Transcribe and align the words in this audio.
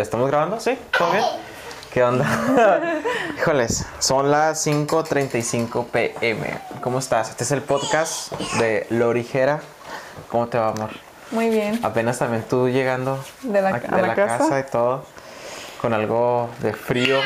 ¿Ya 0.00 0.04
estamos 0.04 0.30
grabando? 0.30 0.58
¿Sí? 0.58 0.78
¿Todo 0.96 1.12
bien? 1.12 1.24
¿Qué 1.92 2.02
onda? 2.02 2.24
Híjoles, 3.36 3.84
son 3.98 4.30
las 4.30 4.66
5.35 4.66 5.84
pm. 5.88 6.58
¿Cómo 6.80 7.00
estás? 7.00 7.28
Este 7.28 7.44
es 7.44 7.50
el 7.50 7.60
podcast 7.60 8.32
de 8.58 8.86
Lorijera. 8.88 9.60
¿Cómo 10.30 10.48
te 10.48 10.56
va, 10.56 10.68
amor? 10.68 10.88
Muy 11.32 11.50
bien. 11.50 11.84
Apenas 11.84 12.18
también 12.18 12.44
tú 12.48 12.70
llegando 12.70 13.22
De 13.42 13.60
la- 13.60 13.68
a, 13.68 13.74
a 13.74 13.78
de 13.78 13.90
la 14.00 14.06
la 14.08 14.14
casa. 14.14 14.38
casa 14.38 14.60
y 14.60 14.62
todo, 14.72 15.04
con 15.82 15.92
algo 15.92 16.48
de 16.62 16.72
frío. 16.72 17.18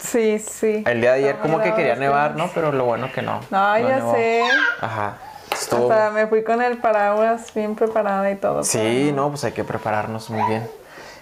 Sí, 0.00 0.40
sí. 0.40 0.82
El 0.84 1.00
día 1.02 1.12
de 1.12 1.18
ayer 1.18 1.34
Estamos 1.36 1.52
como 1.52 1.62
que 1.62 1.74
quería 1.76 1.94
nevar. 1.94 2.34
¿no? 2.34 2.50
Pero 2.52 2.72
lo 2.72 2.86
bueno 2.86 3.08
que 3.14 3.22
no. 3.22 3.38
No, 3.50 3.78
ya 3.78 3.98
nevó. 3.98 4.12
sé. 4.16 4.42
Ajá. 4.80 5.18
Estuvo... 5.52 5.92
Hasta 5.92 6.10
me 6.10 6.26
fui 6.26 6.42
con 6.42 6.60
el 6.60 6.78
paraguas 6.78 7.54
bien 7.54 7.76
preparada 7.76 8.28
y 8.32 8.34
todo. 8.34 8.64
Sí, 8.64 9.12
no, 9.14 9.28
pues 9.30 9.44
hay 9.44 9.52
que 9.52 9.62
prepararnos 9.62 10.28
muy 10.28 10.42
bien. 10.48 10.68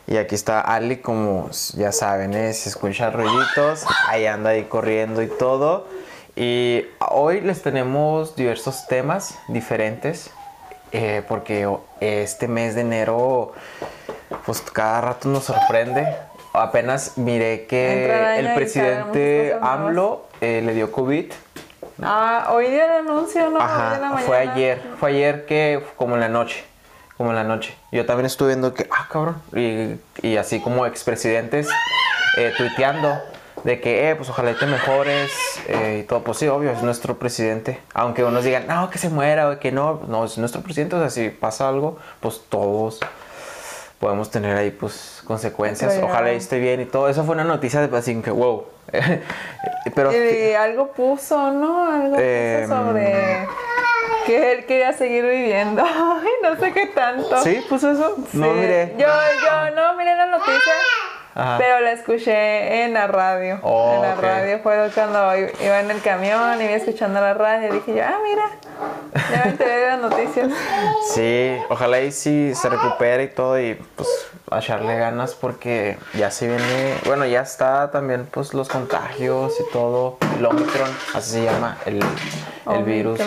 Y 0.07 0.19
aquí 0.19 0.35
está 0.35 0.61
Ali, 0.61 0.99
como 0.99 1.49
ya 1.75 1.91
saben, 1.91 2.35
¿eh? 2.35 2.53
se 2.53 2.69
escuchan 2.69 3.13
rollitos, 3.13 3.87
ahí 4.09 4.27
anda 4.27 4.51
ahí 4.51 4.65
corriendo 4.65 5.23
y 5.23 5.29
todo. 5.29 5.87
Y 6.37 6.85
hoy 7.11 7.41
les 7.41 7.63
tenemos 7.63 8.37
diversos 8.37 8.87
temas 8.87 9.39
diferentes, 9.49 10.31
eh, 10.93 11.23
porque 11.27 11.69
este 12.01 12.49
mes 12.49 12.75
de 12.75 12.83
enero, 12.83 13.53
pues 14.45 14.61
cada 14.61 15.01
rato 15.01 15.29
nos 15.29 15.45
sorprende. 15.45 16.07
Apenas 16.53 17.17
miré 17.17 17.67
que 17.67 18.03
Entra 18.03 18.39
el 18.39 18.55
presidente. 18.55 19.57
AMLO 19.61 20.27
eh, 20.41 20.61
le 20.63 20.75
dio 20.75 20.93
COVID. 20.93 21.33
Ah, 22.03 22.49
hoy 22.53 22.69
día 22.69 22.87
el 22.87 23.09
anuncio, 23.09 23.51
¿no? 23.51 23.59
Hoy 23.59 23.95
de 23.95 24.01
la 24.01 24.09
Ajá, 24.09 24.19
fue 24.19 24.39
ayer, 24.39 24.83
fue 24.99 25.11
ayer 25.11 25.47
que 25.47 25.83
como 25.97 26.15
en 26.17 26.21
la 26.21 26.29
noche, 26.29 26.65
como 27.25 27.33
en 27.33 27.37
la 27.37 27.45
noche. 27.45 27.75
Yo 27.91 28.05
también 28.05 28.27
estuve 28.27 28.49
viendo 28.49 28.75
que, 28.75 28.87
ah, 28.91 29.09
cabrón, 29.11 29.41
y, 29.57 29.97
y 30.21 30.37
así 30.37 30.61
como 30.61 30.85
expresidentes 30.85 31.67
eh, 32.37 32.53
tuiteando 32.55 33.19
de 33.63 33.81
que, 33.81 34.11
eh, 34.11 34.15
pues 34.15 34.29
ojalá 34.29 34.51
y 34.51 34.55
te 34.57 34.67
mejores 34.67 35.33
eh, 35.67 36.01
y 36.03 36.07
todo, 36.07 36.23
pues 36.23 36.37
sí, 36.37 36.49
obvio, 36.49 36.71
es 36.71 36.83
nuestro 36.83 37.19
presidente. 37.19 37.81
Aunque 37.95 38.25
unos 38.25 38.45
digan, 38.45 38.67
no, 38.67 38.91
que 38.91 38.99
se 38.99 39.09
muera 39.09 39.49
o 39.49 39.59
que 39.59 39.73
no, 39.73 40.03
no, 40.07 40.27
es 40.27 40.37
nuestro 40.37 40.61
presidente, 40.61 40.97
o 40.97 40.99
sea, 40.99 41.09
si 41.09 41.31
pasa 41.31 41.67
algo, 41.67 41.99
pues 42.21 42.43
todos 42.51 43.01
podemos 43.99 44.31
tener 44.31 44.55
ahí, 44.55 44.71
pues, 44.71 45.23
consecuencias. 45.25 45.99
Ojalá 46.03 46.31
y 46.35 46.37
esté 46.37 46.59
bien 46.59 46.83
y 46.83 46.85
todo. 46.85 47.09
Eso 47.09 47.25
fue 47.25 47.37
una 47.37 47.45
noticia 47.45 47.81
de 47.81 47.97
así 47.97 48.21
que, 48.21 48.31
wow. 48.31 48.67
Pero... 49.95 50.11
Algo 50.61 50.93
puso, 50.93 51.51
¿no? 51.53 51.91
Algo 51.91 52.17
puso 52.17 52.69
sobre 52.69 53.49
que 54.27 54.53
él 54.53 54.67
quería 54.67 54.93
seguir 54.93 55.25
viviendo. 55.25 55.83
Ay, 55.85 56.29
no 56.43 56.57
sé 56.59 56.73
qué 56.73 56.87
tanto. 56.87 57.43
¿Sí? 57.43 57.65
¿Puso 57.69 57.91
eso? 57.91 58.17
No, 58.33 58.53
miré. 58.53 58.95
Yo, 58.99 59.07
yo 59.07 59.71
no 59.75 59.95
miré 59.97 60.15
la 60.17 60.27
noticia, 60.27 60.73
Ajá. 61.35 61.57
pero 61.59 61.81
la 61.81 61.93
escuché 61.93 62.85
en 62.85 62.95
la 62.95 63.07
radio. 63.07 63.59
Oh, 63.63 63.95
en 63.97 64.03
la 64.03 64.15
radio 64.15 64.59
fue 64.63 64.91
cuando 64.95 65.37
iba 65.37 65.81
en 65.81 65.91
el 65.91 66.01
camión 66.03 66.61
y 66.61 66.65
iba 66.65 66.75
escuchando 66.75 67.21
la 67.21 67.35
radio. 67.35 67.69
Y 67.69 67.73
dije 67.73 67.95
yo, 67.95 68.05
ah, 68.05 68.19
mira, 68.25 68.51
ya 69.31 69.45
me 69.45 69.51
enteré 69.51 69.77
de 69.77 69.87
las 69.89 70.01
noticias. 70.01 70.49
Sí, 71.15 71.57
ojalá 71.69 72.01
y 72.01 72.11
sí 72.11 72.55
se 72.55 72.69
recupere 72.69 73.25
y 73.25 73.29
todo 73.29 73.61
y 73.61 73.75
pues 73.95 74.09
a 74.51 74.59
echarle 74.59 74.97
ganas 74.97 75.35
porque 75.35 75.97
ya 76.15 76.31
se 76.31 76.49
viene, 76.49 76.95
bueno, 77.05 77.25
ya 77.27 77.43
está 77.43 77.91
también 77.93 78.27
pues 78.31 78.53
los 78.53 78.69
contagios 78.69 79.55
y 79.61 79.73
todo, 79.73 80.19
el 80.37 80.45
Omicron, 80.45 80.91
así 81.15 81.33
se 81.33 81.45
llama 81.45 81.79
el, 81.87 82.01
el 82.73 82.83
virus. 82.85 83.21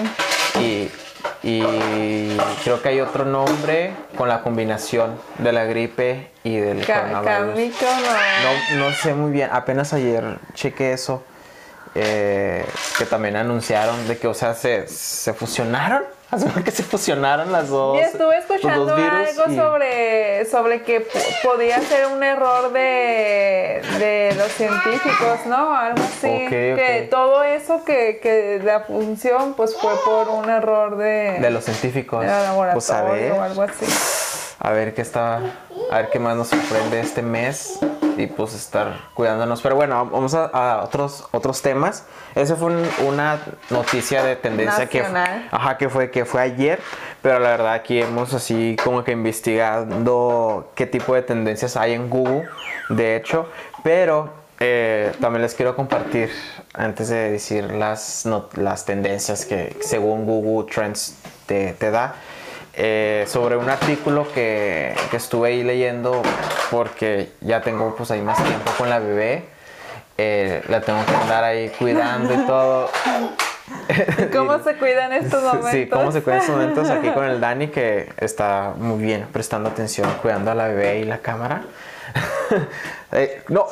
Y, 0.61 0.91
y 1.43 2.37
creo 2.63 2.81
que 2.81 2.89
hay 2.89 2.99
otro 3.01 3.25
nombre 3.25 3.91
con 4.17 4.27
la 4.29 4.41
combinación 4.41 5.19
de 5.37 5.51
la 5.51 5.65
gripe 5.65 6.31
y 6.43 6.57
del 6.57 6.85
Ca- 6.85 7.01
coronavirus. 7.23 7.55
No. 8.73 8.77
No, 8.87 8.93
sé 8.93 9.13
muy 9.13 9.31
bien, 9.31 9.49
apenas 9.51 9.93
ayer 9.93 10.37
chequé 10.53 10.93
eso, 10.93 11.23
eh, 11.95 12.65
que 12.97 13.05
también 13.05 13.35
anunciaron 13.35 14.07
de 14.07 14.17
que, 14.17 14.27
o 14.27 14.33
sea, 14.33 14.53
se, 14.53 14.87
se 14.87 15.33
fusionaron, 15.33 16.03
que 16.65 16.71
se 16.71 16.83
fusionaron 16.83 17.51
las 17.51 17.69
dos. 17.69 17.97
Y 17.97 18.01
estuve 18.01 18.37
escuchando 18.37 18.93
algo 18.93 19.43
y- 19.51 19.55
sobre, 19.55 20.45
sobre 20.45 20.83
que 20.83 21.01
po- 21.01 21.19
podía 21.49 21.79
ser 21.81 22.07
un 22.07 22.21
error 22.21 22.71
de, 22.73 23.81
de 23.97 24.35
los 24.37 24.51
científicos, 24.51 25.45
¿no? 25.45 25.73
Algo 25.73 26.03
así. 26.03 26.27
Ok, 26.27 26.49
Que 26.49 27.01
ok. 27.05 27.09
todo 27.09 27.43
eso 27.43 27.83
que, 27.85 28.19
que 28.21 28.59
la 28.63 28.81
función 28.81 29.53
pues 29.53 29.75
fue 29.77 29.93
por 30.03 30.27
un 30.29 30.49
error 30.49 30.97
de, 30.97 31.37
De 31.39 31.49
los 31.49 31.63
científicos. 31.63 32.21
de 32.21 32.27
laboratorio 32.27 32.73
Pues 32.73 32.89
a 32.91 33.01
ver, 33.03 33.31
o 33.31 33.41
algo 33.41 33.61
así. 33.61 33.85
a 34.59 34.71
ver 34.71 34.93
qué 34.93 35.01
está, 35.03 35.37
a 35.91 35.97
ver 35.97 36.09
qué 36.09 36.19
más 36.19 36.35
nos 36.35 36.49
sorprende 36.49 36.99
este 36.99 37.21
mes 37.21 37.79
y 38.17 38.27
pues 38.27 38.53
estar 38.53 38.93
cuidándonos. 39.13 39.61
Pero 39.61 39.75
bueno, 39.75 40.05
vamos 40.11 40.33
a, 40.33 40.45
a 40.45 40.83
otros, 40.83 41.27
otros 41.31 41.61
temas. 41.61 42.05
Esa 42.35 42.55
fue 42.55 42.67
un- 42.73 42.89
una 43.07 43.39
noticia 43.69 44.23
de 44.23 44.35
tendencia 44.35 44.85
que, 44.89 45.01
ajá, 45.51 45.77
que 45.77 45.89
fue 45.89 46.11
que 46.11 46.25
fue 46.25 46.41
ayer, 46.41 46.79
pero 47.21 47.39
la 47.39 47.49
verdad 47.49 47.73
aquí 47.73 47.99
hemos 48.01 48.33
así 48.33 48.75
como 48.83 49.03
que 49.03 49.11
investigando 49.11 50.71
qué 50.75 50.85
tipo 50.85 51.13
de 51.15 51.21
tendencias 51.21 51.77
hay 51.77 51.93
en 51.93 52.09
Google, 52.09 52.47
de 52.89 53.15
hecho, 53.15 53.49
pero 53.83 54.33
eh, 54.59 55.11
también 55.21 55.41
les 55.43 55.53
quiero 55.53 55.75
compartir 55.75 56.31
antes 56.73 57.09
de 57.09 57.31
decir 57.31 57.71
las, 57.71 58.25
no- 58.25 58.49
las 58.55 58.85
tendencias 58.85 59.45
que 59.45 59.77
según 59.81 60.25
Google 60.25 60.71
Trends 60.71 61.15
te, 61.45 61.73
te 61.73 61.91
da 61.91 62.15
eh, 62.77 63.25
sobre 63.27 63.57
un 63.57 63.69
artículo 63.69 64.27
que, 64.33 64.93
que 65.09 65.17
estuve 65.17 65.49
ahí 65.49 65.63
leyendo 65.63 66.21
porque 66.69 67.31
ya 67.41 67.61
tengo 67.61 67.95
pues 67.95 68.11
ahí 68.11 68.21
más 68.21 68.37
tiempo 68.43 68.71
con 68.77 68.89
la 68.89 68.99
bebé. 68.99 69.45
eh, 70.17 70.61
la 70.67 70.81
tengo 70.81 71.03
que 71.05 71.15
andar 71.15 71.43
ahí 71.43 71.69
cuidando 71.77 72.33
y 72.33 72.37
todo. 72.45 72.89
¿Cómo 74.33 74.59
se 74.63 74.75
cuidan 74.75 75.11
estos 75.13 75.43
momentos? 75.43 75.71
Sí, 75.71 75.87
cómo 75.87 76.11
se 76.11 76.21
cuidan 76.21 76.39
estos 76.41 76.55
momentos 76.55 76.89
aquí 76.89 77.09
con 77.09 77.25
el 77.25 77.39
Dani 77.41 77.67
que 77.67 78.11
está 78.17 78.73
muy 78.77 78.99
bien 79.03 79.27
prestando 79.31 79.69
atención, 79.69 80.09
cuidando 80.21 80.51
a 80.51 80.55
la 80.55 80.67
bebé 80.67 80.99
y 80.99 81.03
la 81.05 81.17
cámara. 81.19 81.63
Eh, 83.13 83.41
no, 83.47 83.65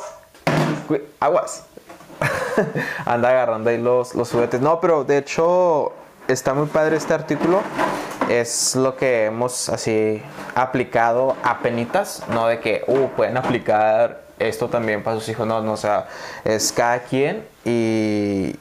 aguas. 1.20 1.64
Anda 3.04 3.28
agarrando 3.28 3.68
ahí 3.68 3.76
los, 3.76 4.14
los 4.14 4.30
juguetes. 4.30 4.62
No, 4.62 4.80
pero 4.80 5.04
de 5.04 5.18
hecho 5.18 5.92
está 6.26 6.54
muy 6.54 6.66
padre 6.66 6.96
este 6.96 7.12
artículo. 7.12 7.60
Es 8.28 8.74
lo 8.74 8.96
que 8.96 9.26
hemos 9.26 9.68
así 9.68 10.22
aplicado 10.54 11.36
a 11.42 11.58
penitas, 11.58 12.22
no 12.28 12.48
de 12.48 12.60
que, 12.60 12.82
uh, 12.86 13.08
pueden 13.10 13.36
aplicar 13.36 14.22
esto 14.38 14.68
también 14.68 15.02
para 15.02 15.16
sus 15.16 15.28
hijos, 15.28 15.46
no, 15.46 15.62
no, 15.62 15.72
o 15.72 15.76
sea, 15.76 16.06
es 16.44 16.72
cada 16.72 17.00
quien 17.00 17.46
y, 17.64 18.56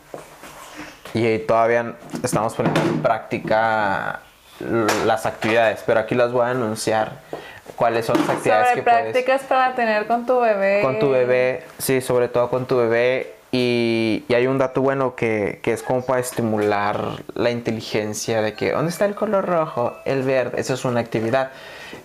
y 1.14 1.40
todavía 1.40 1.96
estamos 2.24 2.54
poniendo 2.54 2.82
en 2.82 3.02
práctica 3.02 4.22
las 5.06 5.26
actividades, 5.26 5.84
pero 5.86 6.00
aquí 6.00 6.16
las 6.16 6.32
voy 6.32 6.46
a 6.46 6.52
anunciar 6.52 7.20
cuáles 7.76 8.06
son 8.06 8.20
las 8.20 8.30
actividades 8.30 8.70
Sobre 8.70 8.84
que 8.84 8.90
puedes 8.90 9.12
prácticas 9.12 9.42
para 9.44 9.76
tener 9.76 10.08
con 10.08 10.26
tu 10.26 10.40
bebé. 10.40 10.82
con 10.82 11.00
tu 11.00 11.10
bebé, 11.12 11.64
sí, 11.78 12.02
sobre 12.02 12.30
todo 12.30 12.50
con 12.50 12.66
tu 12.66 12.78
bebé. 12.78 13.35
Y, 13.58 14.26
y 14.28 14.34
hay 14.34 14.48
un 14.48 14.58
dato 14.58 14.82
bueno 14.82 15.16
que, 15.16 15.60
que 15.64 15.72
es 15.72 15.82
como 15.82 16.02
para 16.02 16.20
estimular 16.20 17.24
la 17.36 17.52
inteligencia 17.52 18.42
de 18.42 18.54
que, 18.54 18.74
¿dónde 18.74 18.92
está 18.92 19.06
el 19.06 19.16
color 19.16 19.46
rojo? 19.46 19.94
El 20.04 20.24
verde, 20.24 20.60
esa 20.60 20.74
es 20.74 20.84
una 20.84 21.00
actividad. 21.00 21.52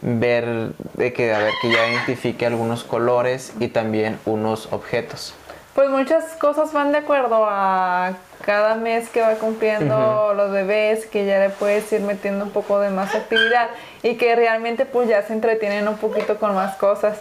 Ver, 0.00 0.71
de 0.94 1.12
que, 1.12 1.34
a 1.34 1.41
ver, 1.41 1.53
que 1.61 1.72
ya 1.72 1.88
identifique 1.88 2.47
algunos 2.47 2.84
colores 2.84 3.53
y 3.59 3.66
también 3.66 4.21
unos 4.27 4.72
objetos. 4.72 5.34
Pues 5.75 5.91
muchas 5.91 6.37
cosas 6.37 6.72
van 6.72 6.93
de 6.93 6.99
acuerdo 6.99 7.44
a 7.44 8.12
cada 8.47 8.77
mes 8.77 9.09
que 9.09 9.21
va 9.21 9.34
cumpliendo 9.34 10.34
los 10.34 10.53
bebés, 10.53 11.06
que 11.06 11.27
ya 11.27 11.41
le 11.41 11.50
puedes 11.50 11.93
ir 11.93 12.03
metiendo 12.03 12.44
un 12.44 12.53
poco 12.53 12.79
de 12.79 12.91
más 12.91 13.12
actividad 13.17 13.70
y 14.05 14.14
que 14.14 14.37
realmente 14.37 14.87
pues 14.87 15.08
ya 15.08 15.23
se 15.23 15.32
entretienen 15.32 15.88
un 15.88 15.96
poquito 15.96 16.38
con 16.38 16.55
más 16.55 16.76
cosas. 16.76 17.19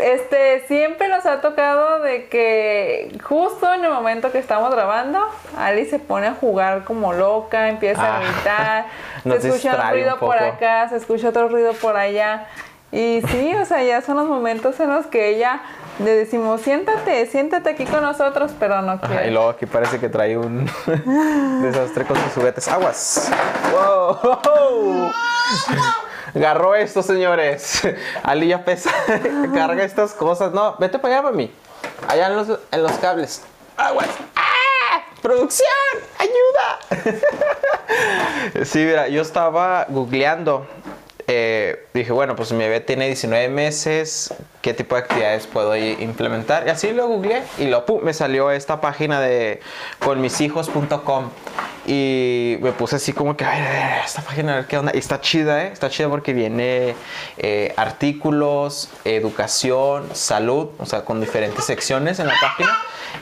Este, 0.00 0.64
siempre 0.68 1.08
nos 1.08 1.26
ha 1.26 1.40
tocado 1.40 2.00
de 2.00 2.28
que 2.28 3.18
justo 3.22 3.72
en 3.74 3.84
el 3.84 3.90
momento 3.90 4.30
que 4.32 4.38
estamos 4.38 4.70
grabando, 4.74 5.18
Ali 5.58 5.86
se 5.86 5.98
pone 5.98 6.26
a 6.28 6.34
jugar 6.34 6.84
como 6.84 7.12
loca, 7.12 7.68
empieza 7.68 8.02
Ah, 8.02 8.16
a 8.16 8.20
gritar, 8.20 8.86
nos 9.24 9.42
se 9.42 9.48
escucha 9.48 9.76
un 9.84 9.90
ruido 9.90 10.16
por 10.18 10.36
acá, 10.38 10.88
se 10.88 10.96
escucha 10.96 11.28
otro 11.30 11.48
ruido 11.48 11.72
por 11.74 11.96
allá. 11.96 12.46
Y 12.94 13.22
sí, 13.28 13.54
o 13.54 13.64
sea, 13.64 13.82
ya 13.82 14.02
son 14.02 14.16
los 14.18 14.26
momentos 14.26 14.78
en 14.78 14.90
los 14.90 15.06
que 15.06 15.30
ella 15.30 15.62
le 15.98 16.10
decimos, 16.10 16.60
siéntate, 16.60 17.24
siéntate 17.26 17.70
aquí 17.70 17.86
con 17.86 18.02
nosotros, 18.02 18.52
pero 18.60 18.82
no 18.82 18.92
Ajá, 18.92 19.06
quiere. 19.06 19.28
y 19.28 19.30
luego 19.30 19.48
aquí 19.48 19.64
parece 19.64 19.98
que 19.98 20.10
trae 20.10 20.36
un 20.36 20.66
desastre 21.62 22.04
con 22.04 22.16
sus 22.18 22.32
juguetes. 22.34 22.68
¡Aguas! 22.68 23.30
¡Wow! 23.72 25.10
Agarró 26.34 26.74
esto, 26.74 27.02
señores. 27.02 27.82
Ali 28.22 28.48
ya 28.48 28.64
pesa, 28.64 28.90
carga 29.54 29.84
estas 29.84 30.12
cosas. 30.12 30.52
No, 30.52 30.76
vete 30.78 30.98
para 30.98 31.18
allá, 31.18 31.22
mami. 31.30 31.50
Allá 32.08 32.28
en 32.28 32.36
los, 32.36 32.58
en 32.70 32.82
los 32.82 32.92
cables. 32.92 33.42
¡Aguas! 33.76 34.08
¡Ah! 34.36 35.04
¡Producción! 35.20 35.68
¡Ayuda! 36.18 37.14
sí, 38.64 38.80
mira, 38.80 39.08
yo 39.08 39.22
estaba 39.22 39.86
googleando 39.88 40.66
eh, 41.26 41.86
dije, 41.94 42.12
bueno, 42.12 42.36
pues 42.36 42.52
mi 42.52 42.58
bebé 42.58 42.80
tiene 42.80 43.06
19 43.06 43.48
meses, 43.48 44.34
¿qué 44.62 44.72
tipo 44.72 44.94
de 44.94 45.02
actividades 45.02 45.46
puedo 45.46 45.76
implementar? 45.76 46.66
Y 46.66 46.70
así 46.70 46.92
lo 46.92 47.08
googleé 47.08 47.42
y 47.58 47.66
lo, 47.66 47.84
pum, 47.84 48.02
me 48.02 48.14
salió 48.14 48.50
esta 48.50 48.80
página 48.80 49.20
de 49.20 49.60
conmishijos.com 49.98 51.30
y 51.84 52.58
me 52.60 52.70
puse 52.72 52.96
así 52.96 53.12
como 53.12 53.36
que, 53.36 53.44
ay, 53.44 53.60
a 53.60 53.70
ver, 53.70 54.04
esta 54.04 54.22
página, 54.22 54.52
a 54.52 54.56
ver 54.56 54.66
qué 54.66 54.78
onda. 54.78 54.92
Y 54.94 54.98
está 54.98 55.20
chida, 55.20 55.64
¿eh? 55.64 55.70
Está 55.72 55.90
chida 55.90 56.08
porque 56.08 56.32
viene 56.32 56.94
eh, 57.38 57.74
artículos, 57.76 58.88
educación, 59.04 60.08
salud, 60.12 60.68
o 60.78 60.86
sea, 60.86 61.04
con 61.04 61.20
diferentes 61.20 61.64
secciones 61.64 62.20
en 62.20 62.28
la 62.28 62.34
página. 62.40 62.78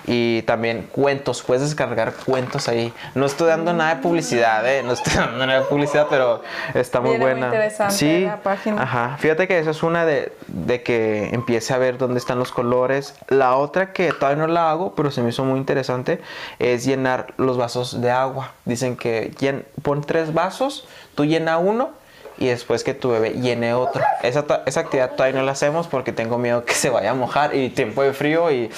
Y 0.06 0.42
también 0.42 0.88
cuentos, 0.92 1.42
puedes 1.42 1.62
descargar 1.62 2.12
cuentos 2.12 2.68
ahí. 2.68 2.92
No 3.14 3.26
estoy 3.26 3.48
dando 3.48 3.72
nada 3.72 3.96
de 3.96 4.02
publicidad, 4.02 4.66
¿eh? 4.68 4.82
No 4.82 4.92
estoy 4.92 5.14
dando 5.16 5.46
nada 5.46 5.60
de 5.60 5.66
publicidad, 5.66 6.06
pero 6.10 6.42
está 6.74 7.00
muy 7.00 7.10
Viene 7.10 7.24
muy 7.24 7.32
buena. 7.32 7.46
interesante 7.46 7.94
sí, 7.94 8.24
la 8.26 8.42
página. 8.42 8.82
Ajá. 8.82 9.16
Fíjate 9.18 9.48
que 9.48 9.58
esa 9.58 9.70
es 9.70 9.82
una 9.82 10.04
de, 10.04 10.32
de 10.48 10.82
que 10.82 11.29
empiece 11.30 11.72
a 11.72 11.78
ver 11.78 11.96
dónde 11.96 12.18
están 12.18 12.38
los 12.38 12.52
colores. 12.52 13.14
La 13.28 13.56
otra 13.56 13.92
que 13.92 14.12
todavía 14.12 14.44
no 14.46 14.52
la 14.52 14.70
hago, 14.70 14.94
pero 14.94 15.10
se 15.10 15.22
me 15.22 15.30
hizo 15.30 15.44
muy 15.44 15.58
interesante, 15.58 16.20
es 16.58 16.84
llenar 16.84 17.32
los 17.38 17.56
vasos 17.56 18.00
de 18.02 18.10
agua. 18.10 18.52
Dicen 18.66 18.96
que 18.96 19.30
llen- 19.38 19.64
pon 19.82 20.02
tres 20.02 20.34
vasos, 20.34 20.86
tú 21.14 21.24
llena 21.24 21.56
uno 21.58 21.90
y 22.38 22.46
después 22.46 22.84
que 22.84 22.94
tu 22.94 23.10
bebé 23.10 23.32
llene 23.32 23.74
otro. 23.74 24.02
Esa, 24.22 24.44
esa 24.66 24.80
actividad 24.80 25.10
todavía 25.12 25.38
no 25.40 25.44
la 25.44 25.52
hacemos 25.52 25.86
porque 25.88 26.10
tengo 26.12 26.38
miedo 26.38 26.64
que 26.64 26.74
se 26.74 26.88
vaya 26.90 27.10
a 27.10 27.14
mojar 27.14 27.54
y 27.54 27.68
tiempo 27.70 28.02
de 28.02 28.12
frío 28.14 28.50
y, 28.50 28.70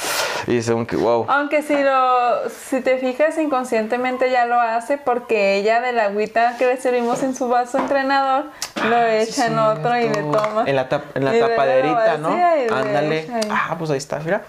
y 0.47 0.87
que, 0.87 0.97
wow. 0.97 1.27
Aunque 1.29 1.63
si 1.63 1.77
lo, 1.83 2.49
si 2.49 2.81
te 2.81 2.99
fijas 2.99 3.39
inconscientemente 3.39 4.31
ya 4.31 4.47
lo 4.47 4.61
hace 4.61 4.99
porque 4.99 5.57
ella 5.57 5.81
de 5.81 5.93
la 5.93 6.05
agüita 6.05 6.57
que 6.59 6.67
le 6.67 6.77
servimos 6.79 7.23
en 7.23 7.35
su 7.35 7.49
vaso 7.49 7.79
entrenador 7.79 8.45
lo 8.89 9.03
echa 9.07 9.47
en 9.47 9.59
otro 9.59 9.97
y 9.99 10.09
le 10.09 10.23
toma. 10.23 10.65
En 10.67 10.77
la, 10.77 10.89
tap- 10.89 11.15
en 11.15 11.25
la 11.25 11.39
tapaderita, 11.39 12.17
¿no? 12.19 12.29
Ándale. 12.75 13.29
Ah, 13.51 13.77
pues 13.79 13.91
ahí 13.91 13.99
está, 13.99 14.19
mira. 14.19 14.43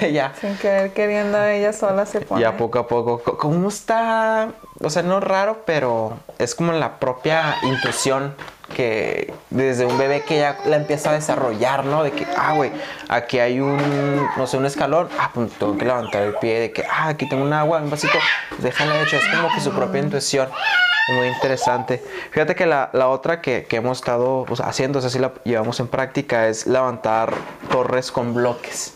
ya. 0.12 0.32
Sin 0.40 0.56
querer 0.58 0.92
queriendo 0.92 1.42
ella 1.44 1.72
sola 1.72 2.06
se 2.06 2.20
pone. 2.20 2.40
Ya 2.40 2.56
poco 2.56 2.78
a 2.78 2.86
poco. 2.88 3.20
Co- 3.22 3.38
¿Cómo 3.38 3.68
está? 3.68 4.48
O 4.82 4.90
sea, 4.90 5.02
no 5.02 5.20
raro, 5.20 5.62
pero 5.64 6.18
es 6.38 6.54
como 6.54 6.72
la 6.72 6.98
propia 6.98 7.56
intuición 7.62 8.34
que 8.74 9.32
desde 9.50 9.86
un 9.86 9.96
bebé 9.96 10.22
que 10.22 10.38
ya 10.38 10.58
la 10.66 10.76
empieza 10.76 11.10
a 11.10 11.12
desarrollar, 11.14 11.84
¿no? 11.84 12.02
De 12.02 12.12
que, 12.12 12.26
ah, 12.36 12.52
güey, 12.54 12.72
aquí 13.08 13.38
hay 13.38 13.60
un, 13.60 14.26
no 14.36 14.46
sé, 14.46 14.56
un 14.56 14.66
escalón, 14.66 15.08
ah, 15.18 15.30
pues 15.32 15.52
tengo 15.52 15.76
que 15.78 15.84
levantar 15.84 16.22
el 16.22 16.34
pie, 16.34 16.60
de 16.60 16.72
que, 16.72 16.84
ah, 16.84 17.08
aquí 17.08 17.28
tengo 17.28 17.42
un 17.42 17.52
agua, 17.52 17.80
un 17.80 17.90
vasito, 17.90 18.18
pues 18.50 18.62
déjala 18.62 19.00
hecho, 19.02 19.16
es 19.16 19.26
como 19.28 19.52
que 19.54 19.60
su 19.60 19.70
propia 19.72 20.02
intuición. 20.02 20.48
Muy 21.08 21.28
interesante. 21.28 22.02
Fíjate 22.32 22.56
que 22.56 22.66
la, 22.66 22.90
la 22.92 23.08
otra 23.08 23.40
que, 23.40 23.64
que 23.64 23.76
hemos 23.76 23.98
estado 23.98 24.44
pues, 24.46 24.60
haciendo, 24.60 24.98
o 24.98 25.02
sea, 25.02 25.08
si 25.08 25.20
la 25.20 25.32
llevamos 25.44 25.78
en 25.78 25.86
práctica, 25.86 26.48
es 26.48 26.66
levantar 26.66 27.32
torres 27.70 28.10
con 28.10 28.34
bloques. 28.34 28.94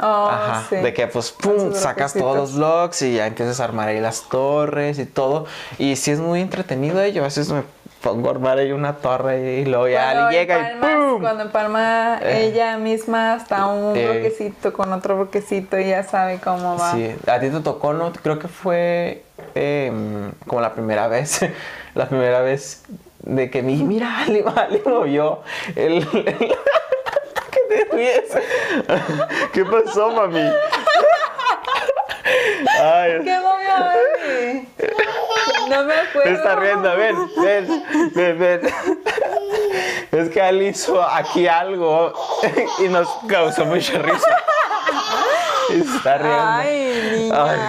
Oh, 0.00 0.28
Ajá, 0.28 0.66
sí. 0.68 0.76
de 0.76 0.94
que 0.94 1.06
pues 1.06 1.32
pum, 1.32 1.72
sacas 1.74 2.14
todos 2.14 2.36
los 2.36 2.54
blocks 2.54 3.02
y 3.02 3.16
ya 3.16 3.26
empiezas 3.26 3.60
a 3.60 3.64
armar 3.64 3.88
ahí 3.88 4.00
las 4.00 4.28
torres 4.28 4.98
y 4.98 5.06
todo. 5.06 5.46
Y 5.78 5.96
sí 5.96 6.10
es 6.10 6.20
muy 6.20 6.40
entretenido 6.40 7.02
ello. 7.02 7.22
A 7.22 7.24
veces 7.24 7.50
me 7.50 7.62
pongo 8.02 8.28
a 8.28 8.32
armar 8.32 8.58
ahí 8.58 8.72
una 8.72 8.96
torre 8.96 9.60
y 9.60 9.64
luego 9.64 9.88
ya 9.88 10.12
Cuando 10.12 10.30
le 10.30 10.36
llega 10.38 10.56
y 10.58 10.72
empalmas- 10.72 11.10
pum. 11.12 11.20
Cuando 11.20 11.42
empalma 11.44 12.18
Eh. 12.22 12.46
ella 12.46 12.76
misma 12.76 13.34
hasta 13.34 13.66
un 13.66 13.96
Eh. 13.96 14.04
bloquecito 14.04 14.72
con 14.72 14.92
otro 14.92 15.16
bloquecito 15.16 15.78
y 15.78 15.88
ya 15.88 16.02
sabe 16.02 16.38
cómo 16.42 16.76
va. 16.76 16.92
Sí, 16.92 17.14
a 17.26 17.38
ti 17.40 17.48
te 17.50 17.60
tocó, 17.60 17.92
¿no? 17.92 18.12
Creo 18.12 18.38
que 18.38 18.48
fue 18.48 19.22
em, 19.54 20.32
como 20.46 20.60
la 20.60 20.72
primera 20.72 21.06
vez. 21.08 21.40
la 21.94 22.08
primera 22.08 22.40
vez 22.40 22.82
de 23.20 23.50
que 23.50 23.62
mi, 23.62 23.76
mira, 23.84 24.18
Ali, 24.26 24.44
Ali 24.56 24.82
movió 24.84 25.40
el... 25.76 25.98
el- 25.98 26.06
¿Qué 27.52 27.60
te 27.68 27.96
ríes? 27.96 28.24
¿Qué 29.52 29.64
pasó, 29.64 30.10
mami? 30.10 30.40
Ay, 32.80 33.12
¿Qué 33.24 33.38
movió 33.40 33.68
Barbie? 33.68 34.68
No 35.72 35.84
me 35.84 35.94
acuerdo. 35.94 36.30
Me 36.30 36.36
está 36.36 36.56
riendo, 36.56 36.96
ven, 36.96 37.16
ven, 37.36 37.84
ven, 38.14 38.38
ven. 38.38 38.60
Es 40.12 40.28
que 40.28 40.48
él 40.48 40.62
hizo 40.62 41.02
aquí 41.02 41.48
algo 41.48 42.12
y 42.78 42.88
nos 42.88 43.08
causó 43.26 43.64
mucha 43.64 43.98
risa. 43.98 44.36
Está 45.70 46.18
riendo. 46.18 46.42
Ay, 46.42 47.10
niña. 47.14 47.44
Ay, 47.44 47.60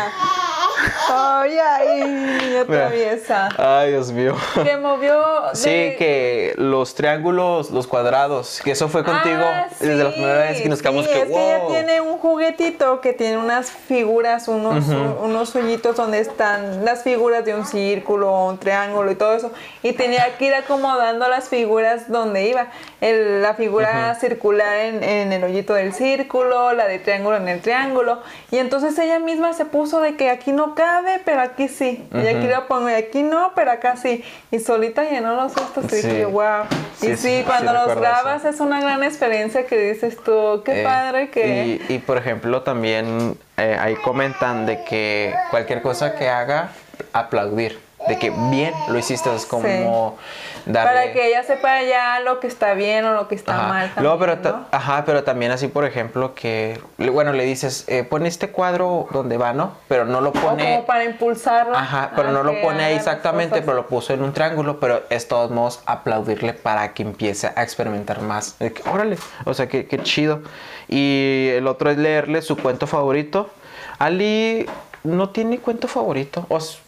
ay, 1.51 2.03
niña 2.03 2.63
Mira. 2.67 2.87
traviesa. 2.89 3.49
Ay, 3.57 3.91
Dios 3.91 4.11
mío. 4.11 4.35
Que 4.63 4.77
movió. 4.77 5.13
de- 5.51 5.55
Sí, 5.55 5.69
que 5.97 6.53
los 6.57 6.95
triángulos, 6.95 7.71
los 7.71 7.87
cuadrados, 7.87 8.61
que 8.63 8.71
eso 8.71 8.87
fue 8.89 9.03
contigo 9.03 9.41
Ah, 9.43 9.67
desde 9.79 9.95
la 10.03 10.09
sí, 10.09 10.15
primera 10.15 10.39
vez 10.39 10.61
que 10.61 10.69
nos 10.69 10.81
quedamos 10.81 11.05
sí, 11.05 11.11
que 11.11 11.21
es 11.21 11.27
que 11.27 11.31
ella 11.33 11.57
wow. 11.59 11.71
tiene 11.71 12.01
un 12.01 12.17
juguetito 12.17 13.01
que 13.01 13.13
tiene 13.13 13.37
unas 13.37 13.69
figuras, 13.71 14.47
unos, 14.47 14.85
unos 15.21 15.55
hoyitos 15.55 15.95
donde 15.95 16.19
están 16.19 16.83
las 16.85 17.03
figuras 17.03 17.45
de 17.45 17.53
un 17.55 17.65
círculo, 17.65 18.45
un 18.45 18.57
triángulo 18.57 19.11
y 19.11 19.15
todo 19.15 19.35
eso. 19.35 19.51
Y 19.81 19.93
tenía 19.93 20.37
que 20.37 20.45
ir 20.45 20.53
acomodando 20.55 21.27
las 21.27 21.49
figuras 21.49 22.09
donde 22.09 22.47
iba. 22.47 22.67
El- 23.01 23.41
la 23.41 23.53
figura 23.55 24.15
circular 24.15 24.77
en, 24.77 25.03
en 25.03 25.33
el 25.33 25.43
hoyito 25.43 25.73
del 25.73 25.93
círculo, 25.93 26.73
la 26.73 26.87
de 26.87 26.99
triángulo 26.99 27.37
en 27.37 27.47
el 27.49 27.61
triángulo. 27.61 28.21
Y 28.51 28.57
entonces 28.57 28.97
ella 28.99 29.19
misma 29.19 29.53
se 29.53 29.65
puso 29.65 29.99
de 29.99 30.15
que 30.15 30.29
aquí 30.29 30.51
no 30.51 30.75
cabe, 30.75 31.21
pero 31.25 31.32
aquí 31.39 31.67
sí. 31.67 32.07
Ella 32.13 32.39
quería 32.39 32.67
poner 32.67 32.95
aquí 32.95 33.23
no, 33.23 33.51
pero 33.55 33.71
acá 33.71 33.95
sí. 33.95 34.23
Y 34.51 34.59
solita 34.59 35.03
llenó 35.03 35.35
los 35.35 35.55
estos 35.55 35.85
y 35.85 35.89
Sí. 35.89 36.07
dije, 36.07 36.25
wow. 36.25 36.63
Sí, 36.97 37.11
y 37.11 37.17
sí, 37.17 37.43
cuando 37.45 37.73
los 37.73 37.89
eso. 37.91 37.99
grabas 37.99 38.45
es 38.45 38.59
una 38.59 38.79
gran 38.81 39.03
experiencia 39.03 39.65
que 39.65 39.77
dices 39.93 40.17
tú, 40.23 40.61
qué 40.63 40.81
Eh, 40.81 40.83
padre 40.83 41.29
que... 41.29 41.79
Y, 41.87 41.93
y, 41.95 41.99
por 41.99 42.17
ejemplo, 42.17 42.61
también 42.61 43.37
eh, 43.57 43.77
ahí 43.79 43.95
comentan 43.95 44.65
de 44.65 44.83
que 44.85 45.33
cualquier 45.51 45.81
cosa 45.81 46.15
que 46.15 46.29
haga, 46.29 46.69
aplaudir. 47.13 47.79
De 48.07 48.19
que 48.19 48.31
bien 48.51 48.73
lo 48.89 48.99
hiciste, 48.99 49.33
es 49.33 49.45
como 49.45 50.17
darle... 50.65 50.91
Para 51.01 51.13
que 51.13 51.27
ella 51.27 51.43
sepa 51.43 51.81
ya 51.83 52.19
lo 52.19 52.41
que 52.41 52.47
está 52.47 52.73
bien 52.73 53.05
o 53.05 53.13
lo 53.13 53.29
que 53.29 53.35
está 53.35 53.53
Ajá. 53.57 53.67
mal. 53.69 53.91
Luego, 53.97 54.19
pero, 54.19 54.33
también, 54.39 54.55
¿no? 54.71 54.77
ajá, 54.77 55.03
pero 55.05 55.23
también 55.23 55.51
así, 55.51 55.67
por 55.69 55.85
ejemplo, 55.85 56.35
que, 56.35 56.81
bueno, 56.97 57.31
le 57.31 57.45
dices, 57.45 57.85
eh, 57.87 58.03
pon 58.03 58.25
este 58.25 58.49
cuadro 58.49 59.07
donde 59.11 59.37
va, 59.37 59.53
¿no? 59.53 59.77
Pero 59.87 60.03
no 60.03 60.19
lo 60.19 60.29
O 60.31 60.33
pone... 60.33 60.63
como 60.63 60.85
para 60.85 61.05
impulsarla. 61.05 61.79
Ajá, 61.79 62.11
pero 62.15 62.31
no 62.31 62.43
lo 62.43 62.59
pone 62.61 62.83
ahí 62.83 62.95
exactamente, 62.95 63.61
pero 63.61 63.73
lo 63.73 63.87
puso 63.87 64.13
en 64.13 64.21
un 64.21 64.33
triángulo, 64.33 64.81
pero 64.81 65.03
es 65.09 65.27
todos 65.29 65.49
modos 65.51 65.81
aplaudirle 65.85 66.51
para 66.53 66.93
que 66.93 67.03
empiece 67.03 67.51
a 67.55 67.63
experimentar 67.63 68.19
más. 68.21 68.55
Que, 68.59 68.81
órale, 68.91 69.17
o 69.45 69.53
sea, 69.53 69.67
qué, 69.69 69.87
qué 69.87 69.99
chido. 70.03 70.41
Y 70.89 71.49
el 71.53 71.67
otro 71.67 71.89
es 71.89 71.97
leerle 71.97 72.41
su 72.41 72.57
cuento 72.57 72.85
favorito. 72.85 73.49
Ali 73.97 74.65
no 75.03 75.29
tiene 75.29 75.59
cuento 75.59 75.87
favorito. 75.87 76.45
O 76.49 76.57
s- 76.57 76.79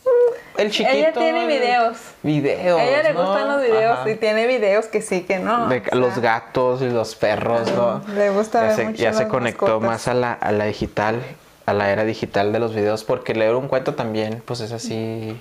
el 0.58 0.72
chiquito. 0.72 0.96
Ella 0.96 1.14
tiene 1.14 1.48
videos. 1.48 1.98
Videos. 2.24 2.80
A 2.80 2.84
ella 2.84 3.04
le 3.04 3.14
¿no? 3.14 3.26
gustan 3.26 3.48
los 3.48 3.62
videos 3.64 4.00
Ajá. 4.00 4.10
y 4.10 4.16
tiene 4.16 4.48
videos 4.48 4.86
que 4.86 5.02
sí, 5.02 5.22
que 5.22 5.40
no. 5.40 5.68
De 5.68 5.82
sea, 5.82 5.96
los 5.96 6.20
gatos 6.20 6.82
y 6.82 6.90
los 6.90 7.16
perros, 7.16 7.72
¿no? 7.72 8.02
Le 8.14 8.30
gusta 8.32 8.62
ya 8.62 8.68
ver 8.68 8.76
se, 8.76 8.84
mucho 8.86 8.98
ya 8.98 9.14
se 9.14 9.28
conectó 9.28 9.66
mascotas. 9.66 9.90
más 9.90 10.08
a 10.08 10.14
la, 10.14 10.34
a 10.34 10.52
la 10.52 10.66
digital, 10.66 11.22
a 11.66 11.74
la 11.74 11.92
era 11.92 12.04
digital 12.04 12.52
de 12.54 12.60
los 12.60 12.74
videos, 12.76 13.04
porque 13.04 13.34
leer 13.34 13.56
un 13.56 13.68
cuento 13.68 13.96
también, 13.96 14.42
pues 14.46 14.60
es 14.62 14.72
así. 14.72 15.40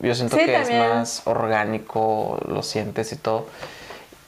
Yo 0.00 0.14
siento 0.14 0.36
Sí, 0.36 0.44
que 0.44 0.52
también. 0.52 0.82
es 0.82 0.88
más 0.88 1.22
orgánico, 1.26 2.38
lo 2.46 2.62
sientes 2.62 3.12
y 3.12 3.16
todo. 3.16 3.46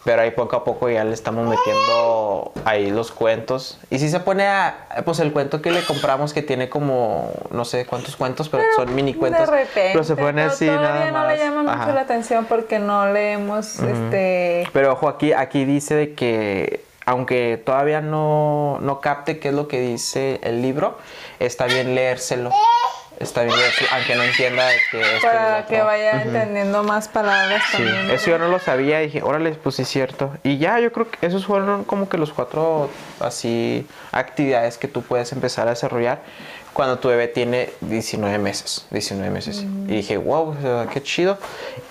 Pero 0.07 0.23
ahí 0.23 0.31
poco 0.31 0.55
a 0.55 0.63
poco 0.63 0.89
ya 0.89 1.03
le 1.05 1.13
estamos 1.13 1.49
metiendo 1.49 2.53
ahí 2.65 2.93
los 2.93 3.11
cuentos. 3.11 3.81
Y 3.91 3.99
si 3.99 4.09
se 4.09 4.21
pone 4.21 4.47
a, 4.47 5.03
pues 5.05 5.19
el 5.19 5.33
cuento 5.33 5.61
que 5.61 5.73
le 5.73 5.83
compramos 5.83 6.33
que 6.33 6.43
tiene 6.43 6.69
como, 6.69 7.33
no 7.51 7.65
sé 7.65 7.87
cuántos 7.87 8.15
cuentos, 8.15 8.49
pero, 8.49 8.63
son 8.77 8.95
mini 8.95 9.15
cuentos. 9.15 9.51
De 9.51 9.65
repente. 9.65 9.91
pero 9.93 10.05
se 10.05 10.15
pone 10.15 10.43
pero 10.43 10.53
así 10.53 10.67
todavía 10.67 10.89
nada 10.89 11.07
no 11.07 11.19
más. 11.19 11.29
le 11.29 11.39
llama 11.39 11.77
mucho 11.77 11.93
la 11.93 12.03
atención 12.03 12.45
porque 12.45 12.79
no 12.79 13.13
leemos 13.13 13.81
este. 13.81 14.69
Pero 14.73 14.93
ojo, 14.93 15.09
aquí, 15.09 15.33
aquí 15.33 15.65
dice 15.65 15.97
de 15.97 16.15
que 16.15 16.87
aunque 17.05 17.61
todavía 17.65 18.01
no, 18.01 18.79
no 18.81 19.01
capte 19.01 19.41
qué 19.41 19.49
es 19.49 19.55
lo 19.55 19.67
que 19.67 19.81
dice 19.81 20.39
el 20.45 20.63
libro, 20.63 20.99
está 21.41 21.67
bien 21.67 21.97
leérselo. 21.97 22.51
Está 23.18 23.42
bien 23.44 23.56
aunque 23.92 24.14
no 24.14 24.23
entienda 24.25 24.68
que 24.90 25.00
esto 25.00 25.26
Para 25.26 25.64
que 25.66 25.80
vaya 25.80 26.23
entendiendo 26.23 26.82
más 26.82 27.08
palabras 27.08 27.62
Sí, 27.70 27.78
también. 27.78 28.11
eso 28.11 28.30
yo 28.30 28.38
no 28.38 28.49
lo 28.49 28.58
sabía 28.58 29.02
y 29.02 29.06
dije, 29.06 29.23
órale, 29.23 29.52
pues 29.52 29.76
sí 29.76 29.82
es 29.82 29.88
cierto. 29.88 30.37
Y 30.42 30.58
ya, 30.58 30.78
yo 30.80 30.92
creo 30.92 31.11
que 31.11 31.26
esos 31.26 31.46
fueron 31.46 31.85
como 31.85 32.08
que 32.08 32.18
los 32.18 32.32
cuatro 32.32 32.90
así 33.20 33.87
actividades 34.12 34.76
que 34.76 34.88
tú 34.88 35.02
puedes 35.02 35.32
empezar 35.32 35.66
a 35.66 35.70
desarrollar 35.70 36.20
cuando 36.75 36.99
tu 36.99 37.08
bebé 37.08 37.26
tiene 37.28 37.70
19 37.80 38.37
meses. 38.37 38.87
19 38.90 39.30
meses. 39.30 39.62
Y 39.62 39.96
dije, 39.96 40.18
wow, 40.18 40.54
qué 40.92 41.02
chido. 41.02 41.38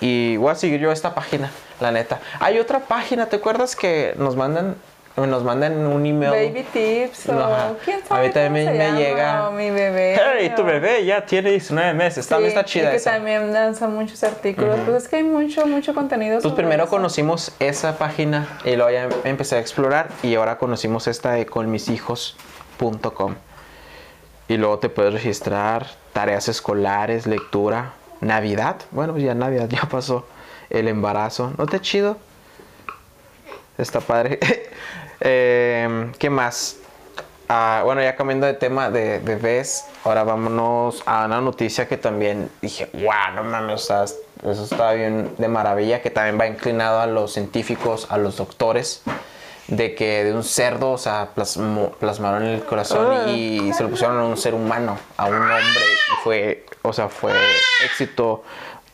Y 0.00 0.36
voy 0.36 0.52
a 0.52 0.54
seguir 0.54 0.78
yo 0.78 0.92
esta 0.92 1.12
página, 1.12 1.50
la 1.80 1.90
neta. 1.90 2.20
Hay 2.38 2.60
otra 2.60 2.78
página, 2.78 3.26
¿te 3.26 3.34
acuerdas 3.36 3.74
que 3.74 4.14
nos 4.16 4.36
mandan 4.36 4.76
nos 5.24 5.42
mandan 5.44 5.86
un 5.86 6.04
email. 6.04 6.30
Baby 6.30 6.66
tips 6.72 7.30
o 7.30 7.76
quién 7.82 8.04
sabe 8.06 8.20
A 8.20 8.28
mí 8.28 8.32
también 8.34 8.76
me, 8.76 8.78
llama, 8.78 8.98
llega. 8.98 9.50
mi 9.50 9.70
bebé. 9.70 10.20
Hey, 10.20 10.52
tu 10.54 10.62
bebé 10.62 11.06
ya 11.06 11.24
tiene 11.24 11.52
19 11.52 11.94
meses. 11.94 12.26
También 12.28 12.50
está 12.50 12.66
chida 12.66 12.88
y 12.88 12.90
que 12.90 12.96
esa. 12.96 13.12
también 13.12 13.50
lanzan 13.50 13.94
muchos 13.94 14.22
artículos. 14.22 14.78
Pues 14.84 15.04
es 15.04 15.08
que 15.08 15.16
hay 15.16 15.22
mucho, 15.22 15.66
mucho 15.66 15.94
contenido. 15.94 16.38
Pues 16.40 16.52
primero 16.52 16.84
eso. 16.84 16.90
conocimos 16.90 17.52
esa 17.60 17.96
página 17.96 18.46
y 18.64 18.76
luego 18.76 18.90
ya 18.90 19.08
empecé 19.24 19.56
a 19.56 19.60
explorar 19.60 20.08
y 20.22 20.34
ahora 20.34 20.58
conocimos 20.58 21.06
esta 21.06 21.32
de 21.32 21.46
conmishijos.com. 21.46 23.36
Y 24.48 24.56
luego 24.58 24.78
te 24.78 24.90
puedes 24.90 25.14
registrar 25.14 25.86
tareas 26.12 26.48
escolares, 26.48 27.26
lectura, 27.26 27.94
Navidad. 28.20 28.76
Bueno, 28.90 29.14
pues 29.14 29.24
ya 29.24 29.34
Navidad 29.34 29.68
ya 29.70 29.82
pasó. 29.82 30.26
El 30.68 30.88
embarazo. 30.88 31.52
¿No 31.56 31.64
está 31.64 31.80
chido? 31.80 32.16
Está 33.78 34.00
padre. 34.00 34.40
Eh, 35.20 36.12
¿Qué 36.18 36.30
más? 36.30 36.76
Ah, 37.48 37.82
bueno, 37.84 38.02
ya 38.02 38.16
cambiando 38.16 38.46
de 38.46 38.54
tema 38.54 38.90
de 38.90 39.20
bebés, 39.20 39.84
ahora 40.04 40.24
vámonos 40.24 41.02
a 41.06 41.26
una 41.26 41.40
noticia 41.40 41.86
que 41.86 41.96
también 41.96 42.50
dije, 42.60 42.90
wow, 42.92 43.34
no 43.36 43.44
mames, 43.44 43.74
o 43.74 43.86
sea, 43.86 44.04
eso 44.04 44.64
está 44.64 44.92
bien 44.94 45.30
de 45.38 45.46
maravilla, 45.46 46.02
que 46.02 46.10
también 46.10 46.40
va 46.40 46.46
inclinado 46.48 47.00
a 47.00 47.06
los 47.06 47.32
científicos, 47.32 48.08
a 48.10 48.18
los 48.18 48.36
doctores, 48.38 49.02
de 49.68 49.94
que 49.94 50.24
de 50.24 50.32
un 50.34 50.42
cerdo, 50.42 50.90
o 50.92 50.98
sea, 50.98 51.28
plasmó- 51.36 51.92
plasmaron 52.00 52.42
el 52.44 52.64
corazón 52.64 53.08
Ah. 53.12 53.30
y 53.30 53.72
se 53.74 53.84
lo 53.84 53.90
pusieron 53.90 54.18
a 54.18 54.24
un 54.24 54.36
ser 54.36 54.54
humano, 54.54 54.98
a 55.16 55.26
un 55.26 55.36
hombre, 55.36 55.54
y 55.62 56.22
fue, 56.24 56.66
o 56.82 56.92
sea, 56.92 57.08
fue 57.08 57.32
éxito 57.84 58.42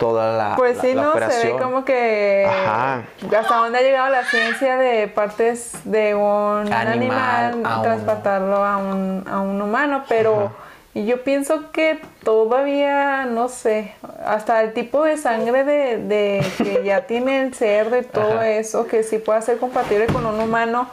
toda 0.03 0.37
la, 0.37 0.57
Pues 0.57 0.79
sí, 0.81 0.95
la 0.95 1.03
¿no? 1.03 1.13
Se 1.31 1.53
ve 1.53 1.57
como 1.59 1.85
que 1.85 2.45
Ajá. 2.49 3.03
hasta 3.39 3.55
dónde 3.55 3.79
ha 3.79 3.83
llegado 3.83 4.09
la 4.11 4.25
ciencia 4.25 4.77
de 4.77 5.07
partes 5.07 5.73
de 5.85 6.17
un 6.17 6.73
Animal 6.73 6.89
animal, 6.89 7.63
a 7.65 7.77
un- 7.77 7.83
transportarlo 7.83 8.57
a 8.65 8.79
un, 8.79 9.25
a 9.31 9.41
un 9.41 9.63
humano, 9.63 10.03
pero 10.09 10.51
y 10.93 11.07
yo 11.07 11.23
pienso 11.23 11.71
que 11.71 12.01
todavía, 12.25 13.27
no 13.27 13.49
sé, 13.49 13.95
hasta 14.27 14.61
el 14.63 14.73
tipo 14.73 15.05
de 15.05 15.17
sangre 15.17 15.63
de, 15.63 15.99
de 15.99 16.45
que 16.59 16.83
ya 16.85 17.07
tiene 17.07 17.41
el 17.43 17.55
cerdo 17.55 17.97
y 17.97 18.03
todo 18.03 18.33
Ajá. 18.41 18.49
eso, 18.49 18.89
que 18.89 19.05
sí 19.05 19.19
pueda 19.19 19.41
ser 19.41 19.59
compatible 19.59 20.07
con 20.09 20.27
un 20.27 20.41
humano. 20.41 20.89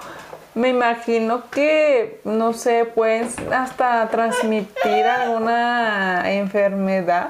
Me 0.54 0.70
imagino 0.70 1.50
que, 1.50 2.22
no 2.25 2.54
sé, 2.54 2.86
pueden 2.86 3.28
hasta 3.51 4.08
transmitir 4.10 5.06
alguna 5.06 6.24
enfermedad. 6.32 7.30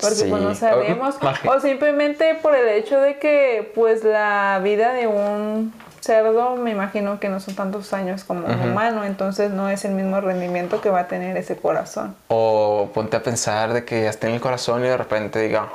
Porque 0.00 0.24
pues 0.28 0.42
no 0.42 0.50
Sí. 0.54 0.60
sabemos. 0.60 1.16
Imagi- 1.20 1.48
O 1.56 1.60
simplemente 1.60 2.34
por 2.36 2.54
el 2.54 2.68
hecho 2.68 3.00
de 3.00 3.18
que 3.18 3.70
pues 3.74 4.04
la 4.04 4.60
vida 4.62 4.92
de 4.92 5.06
un 5.06 5.72
cerdo 6.00 6.56
me 6.56 6.70
imagino 6.70 7.20
que 7.20 7.28
no 7.28 7.40
son 7.40 7.54
tantos 7.54 7.92
años 7.92 8.24
como 8.24 8.46
un 8.46 8.60
humano, 8.70 9.04
entonces 9.04 9.50
no 9.50 9.68
es 9.68 9.84
el 9.84 9.92
mismo 9.92 10.20
rendimiento 10.20 10.80
que 10.80 10.88
va 10.88 11.00
a 11.00 11.08
tener 11.08 11.36
ese 11.36 11.56
corazón. 11.56 12.14
O 12.28 12.88
ponte 12.94 13.16
a 13.18 13.22
pensar 13.22 13.72
de 13.74 13.84
que 13.84 14.04
ya 14.04 14.10
esté 14.10 14.28
en 14.28 14.34
el 14.34 14.40
corazón 14.40 14.80
y 14.84 14.88
de 14.88 14.96
repente 14.96 15.40
diga 15.40 15.68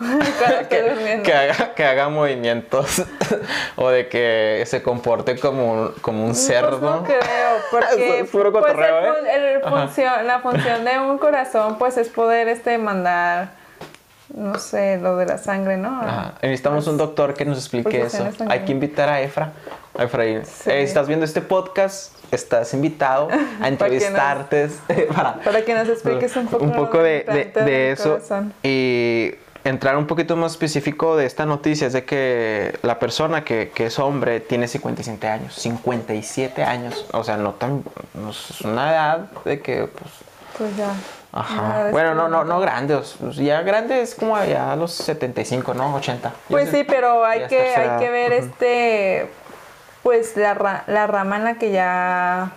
Durmiendo. 0.70 1.24
que 1.24 1.32
haga, 1.34 1.74
que 1.74 1.84
haga 1.84 2.08
movimientos 2.08 3.02
o 3.76 3.88
de 3.90 4.08
que 4.08 4.62
se 4.66 4.82
comporte 4.82 5.38
como 5.38 5.72
un, 5.72 5.92
como 6.00 6.20
un 6.24 6.30
Pues 6.32 6.46
cerdo. 6.46 6.78
no 6.80 7.04
creo, 7.04 7.18
porque 7.70 8.20
Es 8.20 8.30
puro 8.30 8.52
pues, 8.52 8.64
el 8.64 8.70
cotorreo, 8.70 9.14
¿eh? 9.24 9.56
el 9.56 9.62
Ajá. 9.64 9.70
función- 9.86 10.26
la 10.26 10.38
función 10.40 10.84
de 10.84 10.98
un 11.00 11.18
corazón 11.18 11.78
pues 11.78 11.96
es 11.96 12.08
poder 12.08 12.48
este 12.48 12.78
mandar, 12.78 13.50
no 14.34 14.58
sé, 14.58 14.98
lo 14.98 15.16
de 15.16 15.26
la 15.26 15.38
sangre, 15.38 15.76
¿no? 15.76 16.00
Ajá. 16.00 16.34
Necesitamos 16.42 16.86
un 16.86 16.96
doctor 16.96 17.34
que 17.34 17.44
nos 17.44 17.58
explique 17.58 17.84
Porque 17.84 18.02
eso. 18.02 18.28
Hay 18.48 18.60
que 18.60 18.72
invitar 18.72 19.08
a 19.08 19.20
Efra. 19.20 19.52
A 19.98 20.04
Efraín. 20.04 20.44
Sí. 20.44 20.70
Eh, 20.70 20.82
estás 20.82 21.08
viendo 21.08 21.24
este 21.24 21.40
podcast, 21.40 22.14
estás 22.30 22.72
invitado 22.72 23.28
a 23.60 23.66
entrevistarte 23.66 24.68
para, 25.12 25.34
Para 25.36 25.62
que 25.62 25.74
nos 25.74 25.88
expliques 25.88 26.36
un 26.36 26.46
poco, 26.46 26.64
de, 27.02 27.24
lo 27.26 27.32
de- 27.34 27.40
importante 27.42 27.64
de 27.64 27.70
del 27.78 27.92
eso. 27.94 28.10
corazón. 28.12 28.52
Y 28.62 29.34
entrar 29.64 29.96
un 29.96 30.06
poquito 30.06 30.36
más 30.36 30.52
específico 30.52 31.16
de 31.16 31.26
esta 31.26 31.44
noticia 31.46 31.86
es 31.86 31.92
de 31.92 32.04
que 32.04 32.78
la 32.82 32.98
persona 32.98 33.44
que, 33.44 33.70
que 33.74 33.86
es 33.86 33.98
hombre 33.98 34.40
tiene 34.40 34.68
57 34.68 35.26
años. 35.28 35.54
57 35.54 36.62
años. 36.64 37.06
O 37.12 37.24
sea, 37.24 37.36
no 37.36 37.52
tan. 37.54 37.82
no 38.14 38.30
es 38.30 38.60
una 38.62 38.90
edad 38.90 39.18
de 39.44 39.60
que, 39.60 39.86
pues. 39.86 40.10
Pues 40.56 40.76
ya. 40.76 40.90
Ajá. 41.30 41.88
Bueno, 41.90 42.10
es 42.10 42.16
no, 42.16 42.28
no, 42.28 42.44
no 42.44 42.58
grandes. 42.60 43.16
Pues 43.20 43.36
Ya 43.36 43.60
grandes 43.62 44.14
como 44.14 44.42
ya 44.44 44.72
a 44.72 44.76
los 44.76 44.92
75, 44.92 45.74
¿no? 45.74 45.94
80. 45.96 46.28
Yo 46.30 46.34
Pues 46.48 46.70
sí, 46.70 46.84
pero 46.84 47.24
hay 47.24 47.46
que, 47.46 47.74
hay 47.76 47.98
que 48.00 48.10
ver 48.10 48.32
este, 48.32 49.30
pues 50.02 50.36
la, 50.36 50.54
ra- 50.54 50.84
la 50.86 51.06
rama 51.06 51.36
en 51.36 51.44
la 51.44 51.54
que 51.54 51.70
ya 51.70 52.52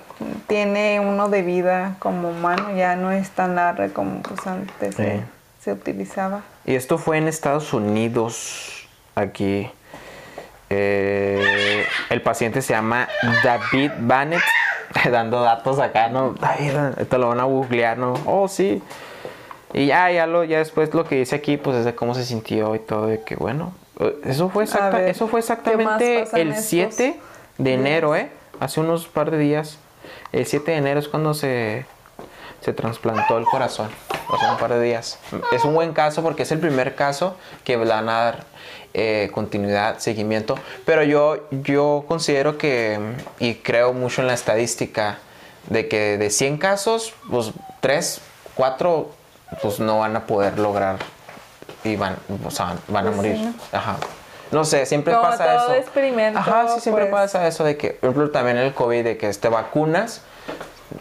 tiene 0.48 1.00
uno 1.00 1.28
de 1.30 1.42
vida 1.42 1.96
como 2.00 2.30
humano, 2.30 2.74
ya 2.76 2.96
no 2.96 3.12
es 3.12 3.30
tan 3.32 3.56
larga 3.56 3.90
como 3.90 4.22
pues 4.22 4.46
antes 4.48 4.96
se, 4.96 5.22
se 5.62 5.74
utilizaba. 5.74 6.42
Y 6.66 6.76
esto 6.76 6.98
fue 6.98 7.18
en 7.18 7.28
Estados 7.28 7.74
Unidos, 7.74 8.88
aquí. 9.16 9.70
Eh, 10.70 11.86
el 12.10 12.22
paciente 12.22 12.62
se 12.62 12.74
llama 12.74 13.10
David 13.44 13.92
Bannett, 14.00 14.42
dando 15.12 15.42
datos 15.42 15.80
acá, 15.80 16.08
¿no? 16.10 16.34
David, 16.34 17.00
esto 17.00 17.18
lo 17.18 17.30
van 17.30 17.40
a 17.40 17.44
googlear, 17.44 17.98
¿no? 17.98 18.14
Oh, 18.26 18.48
sí. 18.48 18.82
Y 19.74 19.88
ya, 19.88 20.12
ya, 20.12 20.28
lo, 20.28 20.44
ya 20.44 20.60
después 20.60 20.94
lo 20.94 21.06
que 21.06 21.16
dice 21.16 21.36
aquí, 21.36 21.58
pues 21.58 21.78
es 21.78 21.86
de 21.86 21.96
cómo 21.96 22.14
se 22.16 22.24
sintió 22.26 22.76
y 22.76 22.80
todo, 22.80 23.08
de 23.08 23.22
que 23.24 23.36
bueno. 23.36 23.74
Eso 24.26 24.50
fue, 24.50 24.64
exacta- 24.64 24.98
ver, 24.98 25.10
eso 25.10 25.28
fue 25.28 25.42
¿qué 25.42 25.78
más 25.78 26.02
exactamente 26.02 26.42
el 26.42 26.50
estos 26.50 26.66
7 26.66 27.20
de 27.58 27.74
enero, 27.74 28.16
¿eh? 28.16 28.30
Hace 28.60 28.80
unos 28.80 29.08
par 29.08 29.30
de 29.32 29.38
días. 29.38 29.78
El 30.32 30.46
7 30.46 30.72
de 30.72 30.78
enero 30.78 31.00
es 31.00 31.08
cuando 31.08 31.34
se, 31.34 31.86
se 32.62 32.74
trasplantó 32.74 33.38
el 33.38 33.46
corazón. 33.46 33.90
Sea, 34.40 34.52
un 34.52 34.58
par 34.58 34.72
de 34.74 34.82
días. 34.82 35.20
Es 35.52 35.64
un 35.66 35.74
buen 35.74 35.94
caso 35.94 36.22
porque 36.24 36.44
es 36.44 36.52
el 36.52 36.60
primer 36.60 36.96
caso 36.96 37.36
que 37.64 37.76
van 37.78 38.10
a 38.10 38.18
dar 38.24 38.44
eh, 38.94 39.30
continuidad, 39.34 39.98
seguimiento. 40.00 40.56
Pero 40.86 41.04
yo, 41.04 41.48
yo 41.52 42.06
considero 42.08 42.58
que, 42.58 43.00
y 43.40 43.56
creo 43.56 43.94
mucho 43.94 44.22
en 44.22 44.28
la 44.28 44.34
estadística, 44.34 45.18
de 45.70 45.88
que 45.88 46.18
de 46.18 46.30
100 46.30 46.58
casos, 46.58 47.14
pues 47.30 47.52
3, 47.82 48.22
4, 48.56 49.10
pues 49.62 49.80
no 49.80 50.00
van 50.00 50.16
a 50.16 50.26
poder 50.26 50.58
lograr 50.60 50.98
y 51.84 51.96
van, 51.96 52.18
o 52.46 52.52
sea, 52.52 52.76
van 52.88 53.08
a 53.08 53.12
Pues 53.12 53.16
morir. 53.16 53.54
Ajá. 53.72 53.98
No 54.52 54.66
sé, 54.66 54.86
siempre 54.86 55.14
Como 55.14 55.26
pasa 55.30 55.46
todo 55.46 55.66
eso. 55.68 55.74
experimento, 55.76 56.38
Ajá, 56.40 56.68
sí, 56.76 56.82
siempre 56.82 57.06
pues. 57.06 57.22
pasa 57.22 57.48
eso 57.48 57.64
de 57.64 57.78
que, 57.78 57.92
por 57.92 58.10
ejemplo, 58.10 58.32
también 58.32 58.58
el 58.58 58.74
COVID, 58.74 59.04
de 59.04 59.18
que 59.18 59.32
te 59.34 59.48
vacunas, 59.48 60.24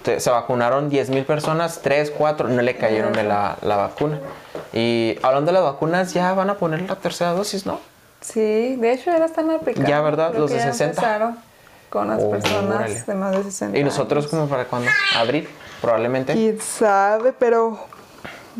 te- 0.03 0.21
se 0.21 0.31
vacunaron 0.31 0.89
10 0.89 1.11
mil 1.11 1.25
personas, 1.25 1.81
3, 1.83 2.11
4, 2.17 2.49
no 2.49 2.63
le 2.63 2.77
cayeron 2.77 3.13
de 3.13 3.23
la, 3.25 3.57
la 3.63 3.77
vacuna. 3.77 4.19
Y 4.73 5.17
hablando 5.23 5.51
de 5.53 5.55
las 5.55 5.63
vacunas, 5.65 6.13
ya 6.15 6.33
van 6.35 6.51
a 6.51 6.55
poner 6.55 6.83
la 6.83 6.97
tercera 6.97 7.33
dosis, 7.33 7.67
¿no? 7.67 7.81
Sí, 8.21 8.77
de 8.77 8.93
hecho 8.93 9.11
ya 9.11 9.19
la 9.19 9.25
están 9.27 9.51
aplicando. 9.51 9.89
Ya, 9.89 10.01
¿verdad? 10.01 10.29
Creo 10.31 10.43
Los 10.43 10.51
de 10.51 10.59
ya 10.59 10.65
60. 10.73 10.85
empezaron 10.91 11.39
con 11.89 12.09
las 12.09 12.23
Oh, 12.23 12.31
personas 12.31 12.77
órale. 12.77 13.03
de 13.07 13.15
más 13.15 13.33
de 13.37 13.43
60 13.45 13.79
Y 13.79 13.83
nosotros, 13.85 14.25
años. 14.25 14.31
como 14.31 14.49
para 14.49 14.65
cuándo? 14.67 14.89
¿Abril? 15.17 15.49
Probablemente. 15.81 16.35
Quién 16.35 16.61
sabe, 16.61 17.33
pero 17.33 17.79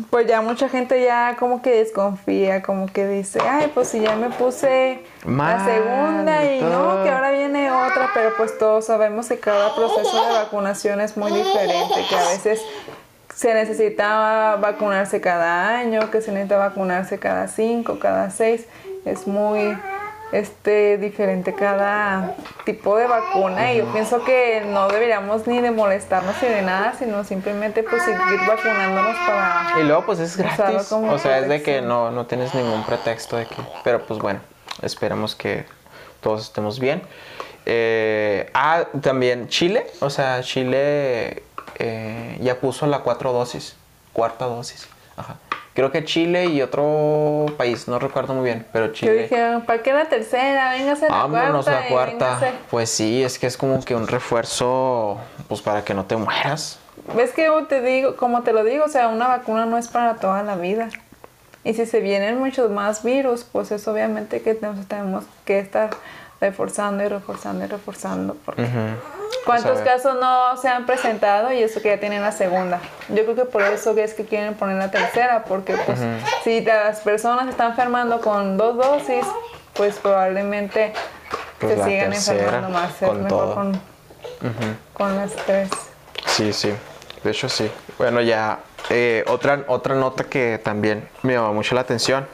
pues 0.09 0.27
ya 0.27 0.41
mucha 0.41 0.69
gente 0.69 1.03
ya 1.03 1.35
como 1.37 1.61
que 1.61 1.71
desconfía, 1.71 2.61
como 2.61 2.87
que 2.87 3.07
dice, 3.07 3.39
ay, 3.41 3.71
pues 3.73 3.89
si 3.89 3.99
ya 3.99 4.15
me 4.15 4.29
puse 4.29 5.03
Mal, 5.25 5.57
la 5.57 5.65
segunda 5.65 6.45
y 6.53 6.59
todo. 6.59 6.97
no, 6.97 7.03
que 7.03 7.09
ahora 7.09 7.31
viene 7.31 7.71
otra, 7.71 8.09
pero 8.13 8.31
pues 8.37 8.57
todos 8.57 8.85
sabemos 8.85 9.27
que 9.27 9.39
cada 9.39 9.75
proceso 9.75 10.25
de 10.25 10.33
vacunación 10.33 11.01
es 11.01 11.17
muy 11.17 11.31
diferente, 11.31 12.05
que 12.09 12.15
a 12.15 12.29
veces 12.29 12.61
se 13.35 13.53
necesita 13.53 14.57
vacunarse 14.61 15.19
cada 15.19 15.77
año, 15.77 16.09
que 16.11 16.21
se 16.21 16.31
necesita 16.31 16.57
vacunarse 16.57 17.19
cada 17.19 17.47
cinco, 17.47 17.99
cada 17.99 18.29
seis, 18.29 18.65
es 19.05 19.27
muy 19.27 19.77
este 20.31 20.97
diferente 20.97 21.53
cada 21.53 22.35
tipo 22.65 22.95
de 22.95 23.07
vacuna 23.07 23.73
y 23.73 23.79
yo 23.79 23.91
pienso 23.91 24.23
que 24.23 24.63
no 24.65 24.87
deberíamos 24.87 25.47
ni 25.47 25.59
de 25.59 25.71
molestarnos 25.71 26.35
ni 26.41 26.47
de 26.47 26.61
nada, 26.61 26.93
sino 26.97 27.23
simplemente 27.23 27.83
pues 27.83 28.03
seguir 28.03 28.39
vacunándonos 28.47 29.15
para 29.27 29.79
Y 29.79 29.83
luego, 29.83 30.05
pues 30.05 30.19
es 30.19 30.37
gratis. 30.37 30.87
como 30.87 31.11
O 31.11 31.17
sea, 31.17 31.39
es 31.39 31.49
de 31.49 31.61
que 31.61 31.81
no, 31.81 32.11
no 32.11 32.25
tienes 32.25 32.53
ningún 32.55 32.83
pretexto 32.85 33.37
de 33.37 33.45
que. 33.45 33.57
Pero 33.83 34.05
pues 34.05 34.19
bueno, 34.19 34.39
esperamos 34.81 35.35
que 35.35 35.65
todos 36.21 36.43
estemos 36.43 36.79
bien. 36.79 37.01
Eh, 37.65 38.49
ah, 38.53 38.85
también 39.01 39.49
Chile. 39.49 39.85
O 39.99 40.09
sea, 40.09 40.41
Chile 40.41 41.43
eh, 41.75 42.37
ya 42.41 42.55
puso 42.55 42.87
la 42.87 42.99
cuatro 42.99 43.33
dosis. 43.33 43.75
Cuarta 44.13 44.45
dosis. 44.45 44.87
Ajá. 45.17 45.35
Creo 45.73 45.89
que 45.91 46.03
Chile 46.03 46.45
y 46.47 46.61
otro 46.61 47.45
país, 47.57 47.87
no 47.87 47.97
recuerdo 47.97 48.33
muy 48.33 48.43
bien, 48.43 48.65
pero 48.73 48.87
yo 48.87 48.91
Chile. 48.93 49.21
dije, 49.23 49.59
¿para 49.65 49.81
qué 49.81 49.93
la 49.93 50.05
tercera? 50.05 50.71
Véngase 50.71 51.07
la 51.07 51.15
Vámonos 51.15 51.65
cuarta. 51.65 51.81
la 51.81 51.87
cuarta. 51.87 52.25
véngase". 52.39 52.51
Pues 52.69 52.89
sí, 52.89 53.23
es 53.23 53.39
que 53.39 53.47
es 53.47 53.55
como 53.55 53.83
que 53.83 53.95
un 53.95 54.07
refuerzo, 54.07 55.17
pues 55.47 55.61
para 55.61 55.83
que 55.85 55.93
no 55.93 56.05
te 56.05 56.17
mueras. 56.17 56.77
Ves 57.15 57.31
que 57.31 57.47
te 57.69 57.81
digo, 57.81 58.17
como 58.17 58.43
te 58.43 58.51
lo 58.51 58.63
digo, 58.65 58.83
o 58.85 58.89
sea, 58.89 59.07
una 59.07 59.27
vacuna 59.27 59.65
no 59.65 59.77
es 59.77 59.87
para 59.87 60.15
toda 60.15 60.43
la 60.43 60.55
vida. 60.55 60.89
Y 61.63 61.73
si 61.73 61.85
se 61.85 61.99
vienen 61.99 62.37
muchos 62.39 62.69
más 62.71 63.03
virus, 63.03 63.43
pues 63.43 63.71
es 63.71 63.87
obviamente 63.87 64.41
que 64.41 64.55
tenemos, 64.55 64.85
tenemos 64.87 65.23
que 65.45 65.59
estar 65.59 65.91
reforzando 66.41 67.03
y 67.03 67.07
reforzando 67.07 67.63
y 67.63 67.67
reforzando. 67.67 68.35
Porque. 68.43 68.67
¿Cuántos 69.45 69.79
casos 69.79 70.15
no 70.19 70.55
se 70.57 70.67
han 70.69 70.85
presentado 70.85 71.51
y 71.51 71.63
eso 71.63 71.81
que 71.81 71.89
ya 71.89 71.99
tienen 71.99 72.21
la 72.21 72.31
segunda? 72.31 72.79
Yo 73.09 73.23
creo 73.23 73.35
que 73.35 73.45
por 73.45 73.63
eso 73.63 73.95
es 73.97 74.13
que 74.13 74.25
quieren 74.25 74.53
poner 74.53 74.77
la 74.77 74.91
tercera, 74.91 75.43
porque 75.45 75.75
pues 75.77 75.99
si 76.43 76.61
las 76.61 76.99
personas 77.01 77.47
están 77.49 77.71
enfermando 77.71 78.21
con 78.21 78.57
dos 78.57 78.77
dosis, 78.77 79.25
pues 79.73 79.95
probablemente 79.97 80.93
Pues 81.59 81.75
se 81.77 81.83
sigan 81.85 82.13
enfermando 82.13 82.69
más. 82.69 83.01
Es 83.01 83.07
con 83.07 83.23
mejor 83.23 83.29
todo. 83.29 83.55
con, 83.55 83.81
con 84.93 85.15
las 85.15 85.31
tres. 85.45 85.69
Sí, 86.27 86.53
sí. 86.53 86.73
De 87.23 87.31
hecho, 87.31 87.49
sí. 87.49 87.71
Bueno, 87.97 88.21
ya. 88.21 88.59
eh, 88.89 89.23
otra, 89.27 89.63
otra 89.67 89.95
nota 89.95 90.23
que 90.23 90.59
también 90.63 91.07
me 91.23 91.33
llamó 91.33 91.53
mucho 91.53 91.75
la 91.75 91.81
atención. 91.81 92.27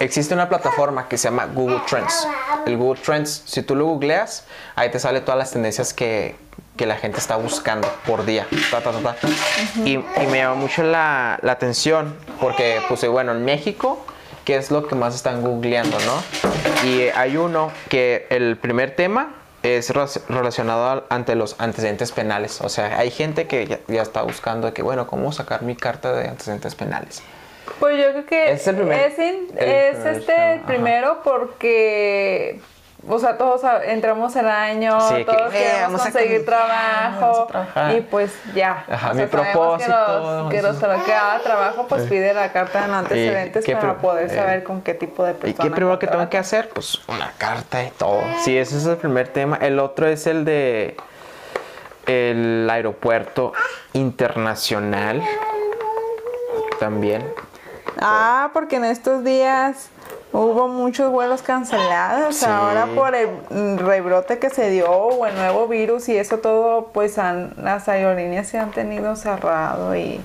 Existe 0.00 0.32
una 0.32 0.48
plataforma 0.48 1.08
que 1.08 1.18
se 1.18 1.28
llama 1.28 1.46
Google 1.46 1.82
Trends. 1.86 2.26
El 2.66 2.78
Google 2.78 3.00
Trends, 3.00 3.42
si 3.44 3.62
tú 3.62 3.74
lo 3.74 3.84
googleas, 3.84 4.44
ahí 4.74 4.90
te 4.90 4.98
sale 4.98 5.20
todas 5.20 5.36
las 5.38 5.50
tendencias 5.50 5.92
que, 5.92 6.36
que 6.76 6.86
la 6.86 6.96
gente 6.96 7.18
está 7.18 7.36
buscando 7.36 7.86
por 8.06 8.24
día. 8.24 8.46
Ta, 8.70 8.80
ta, 8.80 8.92
ta, 8.92 9.16
y, 9.84 9.92
y 9.96 10.26
me 10.30 10.38
llamó 10.38 10.56
mucho 10.56 10.82
la, 10.82 11.38
la 11.42 11.52
atención 11.52 12.16
porque 12.40 12.80
puse, 12.88 13.08
bueno, 13.08 13.32
en 13.32 13.44
México, 13.44 14.02
¿qué 14.46 14.56
es 14.56 14.70
lo 14.70 14.88
que 14.88 14.94
más 14.94 15.14
están 15.14 15.42
googleando, 15.42 15.98
no? 16.00 16.86
Y 16.88 17.02
hay 17.14 17.36
uno 17.36 17.70
que 17.90 18.26
el 18.30 18.56
primer 18.56 18.96
tema 18.96 19.34
es 19.62 19.90
re- 19.90 20.06
relacionado 20.30 21.04
ante 21.10 21.34
los 21.34 21.56
antecedentes 21.58 22.10
penales. 22.12 22.62
O 22.62 22.70
sea, 22.70 22.98
hay 22.98 23.10
gente 23.10 23.46
que 23.46 23.66
ya, 23.66 23.80
ya 23.86 24.00
está 24.00 24.22
buscando 24.22 24.72
que, 24.72 24.80
bueno, 24.82 25.06
¿cómo 25.06 25.30
sacar 25.32 25.60
mi 25.60 25.76
carta 25.76 26.12
de 26.14 26.26
antecedentes 26.28 26.74
penales? 26.74 27.20
Pues 27.80 27.96
yo 27.96 28.10
creo 28.12 28.26
que 28.26 28.52
Es 28.52 28.66
el 28.68 28.76
primer- 28.76 29.00
es, 29.10 29.18
in- 29.18 29.48
el 29.56 29.68
es 29.68 29.96
primer 29.96 30.16
este 30.18 30.52
el 30.52 30.58
ajá. 30.58 30.66
primero 30.66 31.20
porque, 31.24 32.60
o 33.08 33.18
sea, 33.18 33.38
todos 33.38 33.62
entramos 33.86 34.36
el 34.36 34.46
año, 34.48 35.00
Sí, 35.00 35.24
todos 35.24 35.52
eh, 35.54 35.72
queremos 35.72 36.00
a 36.02 36.04
conseguir 36.04 36.44
trabajo 36.44 37.48
y 37.96 38.02
pues 38.02 38.32
ya. 38.54 38.84
Ajá, 38.86 39.10
O 39.12 39.14
mi 39.14 39.20
sea, 39.20 39.30
propósito, 39.30 40.48
Que 40.50 40.60
los, 40.60 40.76
que 40.78 40.86
los 40.86 41.02
que 41.02 41.10
cada 41.10 41.38
trabajo 41.40 41.86
pues 41.88 42.02
pide 42.06 42.34
la 42.34 42.52
carta 42.52 42.86
de 42.86 42.92
antecedentes 42.92 43.64
para 43.70 43.96
poder 43.96 44.26
eh, 44.30 44.34
saber 44.36 44.62
con 44.62 44.82
qué 44.82 44.92
tipo 44.92 45.24
de 45.24 45.30
¿Y 45.30 45.34
persona. 45.36 45.64
qué 45.64 45.70
primero 45.74 45.98
que 45.98 46.06
tengo 46.06 46.28
que 46.28 46.36
hacer? 46.36 46.68
Pues 46.68 47.00
una 47.08 47.32
carta 47.38 47.82
y 47.82 47.90
todo. 47.92 48.20
Sí, 48.44 48.58
ese 48.58 48.76
es 48.76 48.84
el 48.84 48.98
primer 48.98 49.28
tema. 49.28 49.56
El 49.56 49.78
otro 49.78 50.06
es 50.06 50.26
el 50.26 50.44
de 50.44 50.96
el 52.06 52.68
aeropuerto 52.70 53.54
internacional. 53.94 55.22
También. 56.78 57.22
Ah, 57.98 58.50
porque 58.52 58.76
en 58.76 58.84
estos 58.84 59.24
días 59.24 59.88
hubo 60.32 60.68
muchos 60.68 61.10
vuelos 61.10 61.42
cancelados. 61.42 62.36
Sí. 62.36 62.46
Ahora 62.46 62.86
por 62.94 63.14
el 63.14 63.78
rebrote 63.78 64.38
que 64.38 64.50
se 64.50 64.70
dio 64.70 64.90
o 64.90 65.26
el 65.26 65.34
nuevo 65.34 65.66
virus 65.68 66.08
y 66.08 66.16
eso 66.16 66.38
todo, 66.38 66.90
pues 66.92 67.18
han- 67.18 67.54
las 67.56 67.88
aerolíneas 67.88 68.46
se 68.48 68.58
han 68.58 68.70
tenido 68.70 69.16
cerrado 69.16 69.94
y 69.96 70.20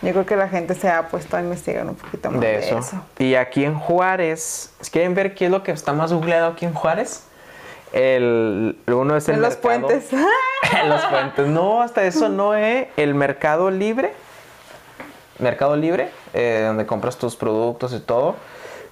yo 0.00 0.12
creo 0.12 0.26
que 0.26 0.36
la 0.36 0.48
gente 0.48 0.74
se 0.74 0.88
ha 0.88 1.08
puesto 1.08 1.36
a 1.36 1.40
investigar 1.40 1.84
un 1.86 1.96
poquito 1.96 2.30
más 2.30 2.40
De 2.40 2.46
de, 2.46 2.58
eso. 2.60 2.78
eso. 2.78 2.96
Y 3.18 3.34
aquí 3.34 3.64
en 3.64 3.74
Juárez, 3.78 4.72
¿quieren 4.92 5.14
ver 5.14 5.34
qué 5.34 5.46
es 5.46 5.50
lo 5.50 5.62
que 5.64 5.72
está 5.72 5.92
más 5.92 6.12
googleado 6.12 6.52
aquí 6.52 6.66
en 6.66 6.72
Juárez? 6.74 7.24
El, 7.92 8.78
uno 8.86 9.16
es 9.16 9.28
el 9.28 9.36
En 9.36 9.40
los 9.42 9.54
mercado- 9.62 9.86
puentes. 9.88 10.12
en 10.12 10.88
los 10.88 11.04
puentes. 11.06 11.46
No, 11.48 11.82
hasta 11.82 12.04
eso 12.04 12.28
no, 12.28 12.54
¿eh? 12.54 12.90
El 12.96 13.14
Mercado 13.14 13.70
Libre. 13.70 14.12
Mercado 15.38 15.76
Libre, 15.76 16.10
eh, 16.34 16.64
donde 16.66 16.86
compras 16.86 17.16
tus 17.16 17.36
productos 17.36 17.92
y 17.92 18.00
todo. 18.00 18.36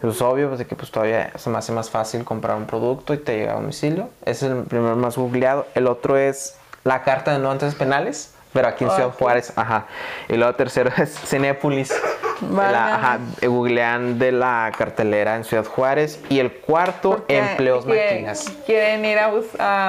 Es 0.03 0.21
obvio 0.21 0.49
pues, 0.49 0.59
de 0.59 0.67
que 0.67 0.77
pues, 0.77 0.91
todavía 0.91 1.33
se 1.37 1.51
me 1.51 1.59
hace 1.59 1.73
más 1.73 1.91
fácil 1.91 2.25
comprar 2.25 2.57
un 2.57 2.67
producto 2.67 3.15
y 3.15 3.19
te 3.19 3.37
llega 3.39 3.53
a 3.53 3.55
domicilio. 3.57 4.11
Ese 4.25 4.47
es 4.47 4.53
el 4.53 4.65
primero 4.65 4.95
más 4.97 5.17
googleado. 5.17 5.67
El 5.75 5.87
otro 5.87 6.17
es 6.17 6.57
la 6.85 7.03
carta 7.03 7.33
de 7.33 7.39
no 7.39 7.51
antecedentes 7.51 7.79
penales, 7.79 8.35
pero 8.53 8.69
aquí 8.69 8.85
en 8.85 8.91
Ciudad 8.91 9.09
Ok. 9.09 9.19
Juárez. 9.19 9.53
Ajá. 9.57 9.87
Y 10.29 10.37
luego 10.37 10.55
tercero 10.55 10.91
es 10.99 11.19
Cinépolis. 11.19 11.93
Válgame. 12.41 12.73
La, 12.73 12.95
ajá, 12.97 13.19
eh, 13.41 13.47
googlean 13.47 14.19
de 14.19 14.33
la 14.33 14.73
cartelera 14.77 15.37
en 15.37 15.45
Ciudad 15.45 15.65
Juárez. 15.65 16.21
Y 16.29 16.39
el 16.39 16.53
cuarto, 16.53 17.11
Porque 17.17 17.39
empleos 17.39 17.87
máquinas. 17.87 18.51
Quieren 18.67 19.05
ir 19.05 19.19
a, 19.19 19.31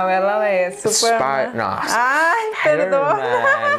a 0.01 0.05
ver 0.05 0.21
la 0.23 0.39
de 0.39 0.77
Superman. 0.77 1.51
No, 1.55 1.79
Ay, 1.81 2.47
perdón. 2.63 3.19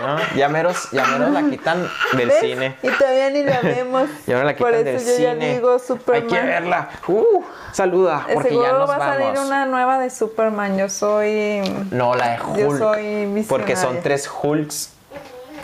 ¿no? 0.01 0.17
Ya 0.37 0.49
meros, 0.49 0.89
ya 0.93 1.07
meros 1.07 1.31
la 1.31 1.43
quitan 1.49 1.89
del 2.13 2.29
¿Ves? 2.29 2.41
cine. 2.41 2.77
Y 2.83 2.89
todavía 2.91 3.31
ni 3.31 3.43
la 3.43 3.61
vemos. 3.61 4.09
Ya 4.27 4.39
no 4.39 4.45
la 4.45 4.55
quitan 4.55 4.73
Por 4.73 4.85
del 4.85 4.97
eso 4.97 5.07
yo 5.07 5.17
cine. 5.17 5.25
ya 5.49 5.55
digo 5.55 5.79
Superman. 5.79 6.23
Hay 6.33 6.39
que 6.41 6.47
verla. 6.47 6.89
Uh, 7.07 7.43
saluda, 7.73 8.27
porque 8.33 8.51
Seguro 8.51 8.67
ya 8.67 8.73
nos 8.73 8.91
va 8.91 8.97
a 8.97 8.99
salir 8.99 9.39
una 9.41 9.67
nueva 9.67 9.99
de 9.99 10.11
Superman. 10.11 10.77
Yo 10.77 10.89
soy. 10.89 11.63
No, 11.91 12.15
la 12.15 12.31
de 12.31 12.41
Hulk. 12.43 12.59
Yo 12.59 12.77
soy 12.79 13.45
porque 13.49 13.75
son 13.77 13.95
visionaria. 13.97 14.03
tres 14.03 14.31
Hulks. 14.43 14.91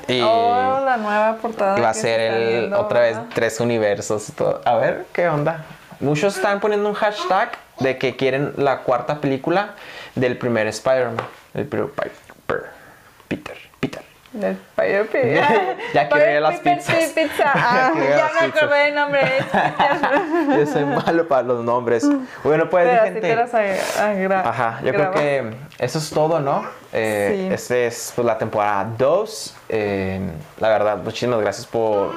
Y 0.09 0.21
Oh, 0.23 0.81
la 0.85 0.97
nueva 0.97 1.37
portada. 1.37 1.81
va 1.81 1.91
a 1.91 1.95
ser 1.95 2.21
el, 2.21 2.49
viendo, 2.61 2.79
otra 2.81 3.01
vez 3.01 3.17
¿verdad? 3.17 3.31
tres 3.35 3.61
universos 3.61 4.29
todo. 4.37 4.61
A 4.65 4.77
ver, 4.77 5.07
¿qué 5.13 5.29
onda? 5.29 5.65
Muchos 6.01 6.37
están 6.37 6.61
poniendo 6.61 6.89
un 6.89 6.95
hashtag 6.95 7.53
de 7.81 7.99
que 7.99 8.17
quieren 8.17 8.53
la 8.57 8.79
cuarta 8.81 9.21
película 9.21 9.75
del 10.15 10.37
primer 10.37 10.67
Spider-Man. 10.67 11.17
El 11.55 11.67
primer 11.67 11.91
Peter. 13.29 13.57
Del 14.35 14.59
Fire 14.75 15.07
Pig. 15.07 15.41
Ya 15.95 16.09
quiero 16.09 16.31
ir 16.31 16.37
a 16.39 16.41
las 16.41 16.61
pizzas. 16.61 17.13
Pizza. 17.15 17.53
Ah, 17.55 17.93
ya 17.95 18.01
me 18.01 18.07
pizzas. 18.49 18.63
acordé 18.63 18.79
del 18.85 18.95
nombre. 18.95 19.21
es. 19.39 20.59
Yo 20.67 20.73
soy 20.73 20.85
malo 20.85 21.29
para 21.29 21.43
los 21.43 21.65
nombres. 21.65 22.05
Bueno, 22.43 22.69
pues, 22.69 22.87
Pero 22.89 23.05
gente. 23.05 23.21
te 23.21 23.37
las 23.37 23.55
Ajá, 24.47 24.81
yo 24.83 24.93
creo 24.93 25.11
que 25.13 25.55
eso 25.79 25.99
es 25.99 26.11
todo, 26.11 26.41
¿no? 26.41 26.65
Eh, 26.93 27.47
Sí. 27.49 27.55
Esta 27.55 27.77
es 27.77 28.13
pues, 28.15 28.27
la 28.27 28.37
temporada 28.39 28.87
2. 28.99 29.57
la 30.59 30.69
verdad, 30.69 30.99
muchísimas 30.99 31.41
gracias 31.41 31.67
por 31.67 32.13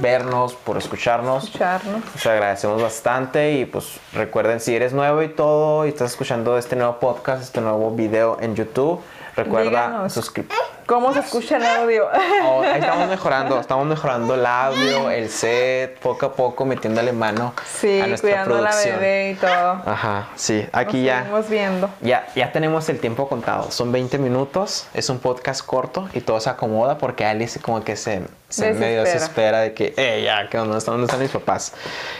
vernos, 0.00 0.54
por 0.54 0.76
escucharnos. 0.78 1.44
Escucharnos. 1.44 2.02
Os 2.14 2.26
agradecemos 2.26 2.80
bastante 2.80 3.52
y 3.52 3.64
pues 3.66 3.98
recuerden 4.12 4.60
si 4.60 4.74
eres 4.74 4.92
nuevo 4.92 5.22
y 5.22 5.28
todo 5.28 5.84
y 5.86 5.90
estás 5.90 6.12
escuchando 6.12 6.56
este 6.58 6.76
nuevo 6.76 6.98
podcast, 6.98 7.42
este 7.42 7.60
nuevo 7.60 7.90
video 7.90 8.38
en 8.40 8.54
YouTube, 8.56 9.00
recuerda 9.36 10.08
suscribirte. 10.08 10.54
¿Cómo 10.86 11.12
se 11.12 11.18
escucha 11.18 11.56
el 11.56 11.66
audio? 11.66 12.08
Oh, 12.44 12.62
estamos 12.62 13.08
mejorando, 13.08 13.58
estamos 13.60 13.86
mejorando 13.86 14.34
el 14.36 14.46
audio, 14.46 15.10
el 15.10 15.28
set, 15.30 15.98
poco 15.98 16.26
a 16.26 16.32
poco 16.32 16.64
metiéndole 16.64 17.12
mano 17.12 17.54
Sí, 17.66 18.00
a 18.00 18.06
nuestra 18.06 18.30
cuidando 18.30 18.56
a 18.58 18.60
la 18.60 18.68
producción. 18.70 19.00
bebé 19.00 19.30
y 19.32 19.34
todo. 19.34 19.82
Ajá, 19.84 20.28
sí, 20.36 20.64
aquí 20.72 20.98
Nos 20.98 21.06
ya. 21.06 21.18
seguimos 21.22 21.48
viendo. 21.48 21.90
Ya, 22.02 22.26
ya 22.36 22.52
tenemos 22.52 22.88
el 22.88 23.00
tiempo 23.00 23.28
contado. 23.28 23.72
Son 23.72 23.90
20 23.90 24.18
minutos. 24.18 24.86
Es 24.94 25.08
un 25.10 25.18
podcast 25.18 25.66
corto 25.66 26.08
y 26.12 26.20
todo 26.20 26.38
se 26.38 26.50
acomoda 26.50 26.98
porque 26.98 27.24
Alice 27.24 27.58
como 27.58 27.82
que 27.82 27.96
se, 27.96 28.22
se 28.48 28.72
medio 28.72 29.02
Desespera. 29.02 29.12
desespera 29.12 29.60
de 29.60 29.74
que, 29.74 29.94
eh, 29.96 30.22
ya, 30.24 30.48
dónde 30.56 30.78
están, 30.78 30.94
dónde 30.94 31.06
están 31.06 31.20
mis 31.20 31.30
papás. 31.32 31.72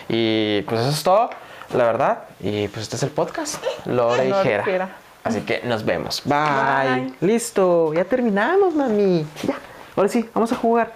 Y 0.09 0.63
pues 0.63 0.81
eso 0.81 0.91
es 0.91 1.03
todo, 1.05 1.31
la 1.73 1.85
verdad. 1.85 2.19
Y 2.41 2.67
pues 2.67 2.83
este 2.83 2.97
es 2.97 3.03
el 3.05 3.11
podcast. 3.11 3.63
Lore 3.85 4.29
y. 4.29 4.33
Jera. 4.43 4.97
Así 5.27 5.41
que 5.41 5.61
nos 5.65 5.85
vemos. 5.85 6.23
Bye. 6.25 6.37
Bye. 6.39 7.15
Listo, 7.21 7.93
ya 7.93 8.05
terminamos, 8.05 8.75
mami. 8.75 9.27
Ya. 9.43 9.59
Ahora 9.97 10.09
sí, 10.09 10.29
vamos 10.33 10.53
a 10.53 10.57
jugar. 10.57 10.95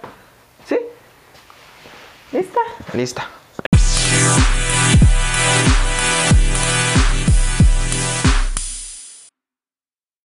¿Sí? 0.65 0.79
¿Lista? 2.31 2.59
Lista. 2.93 3.27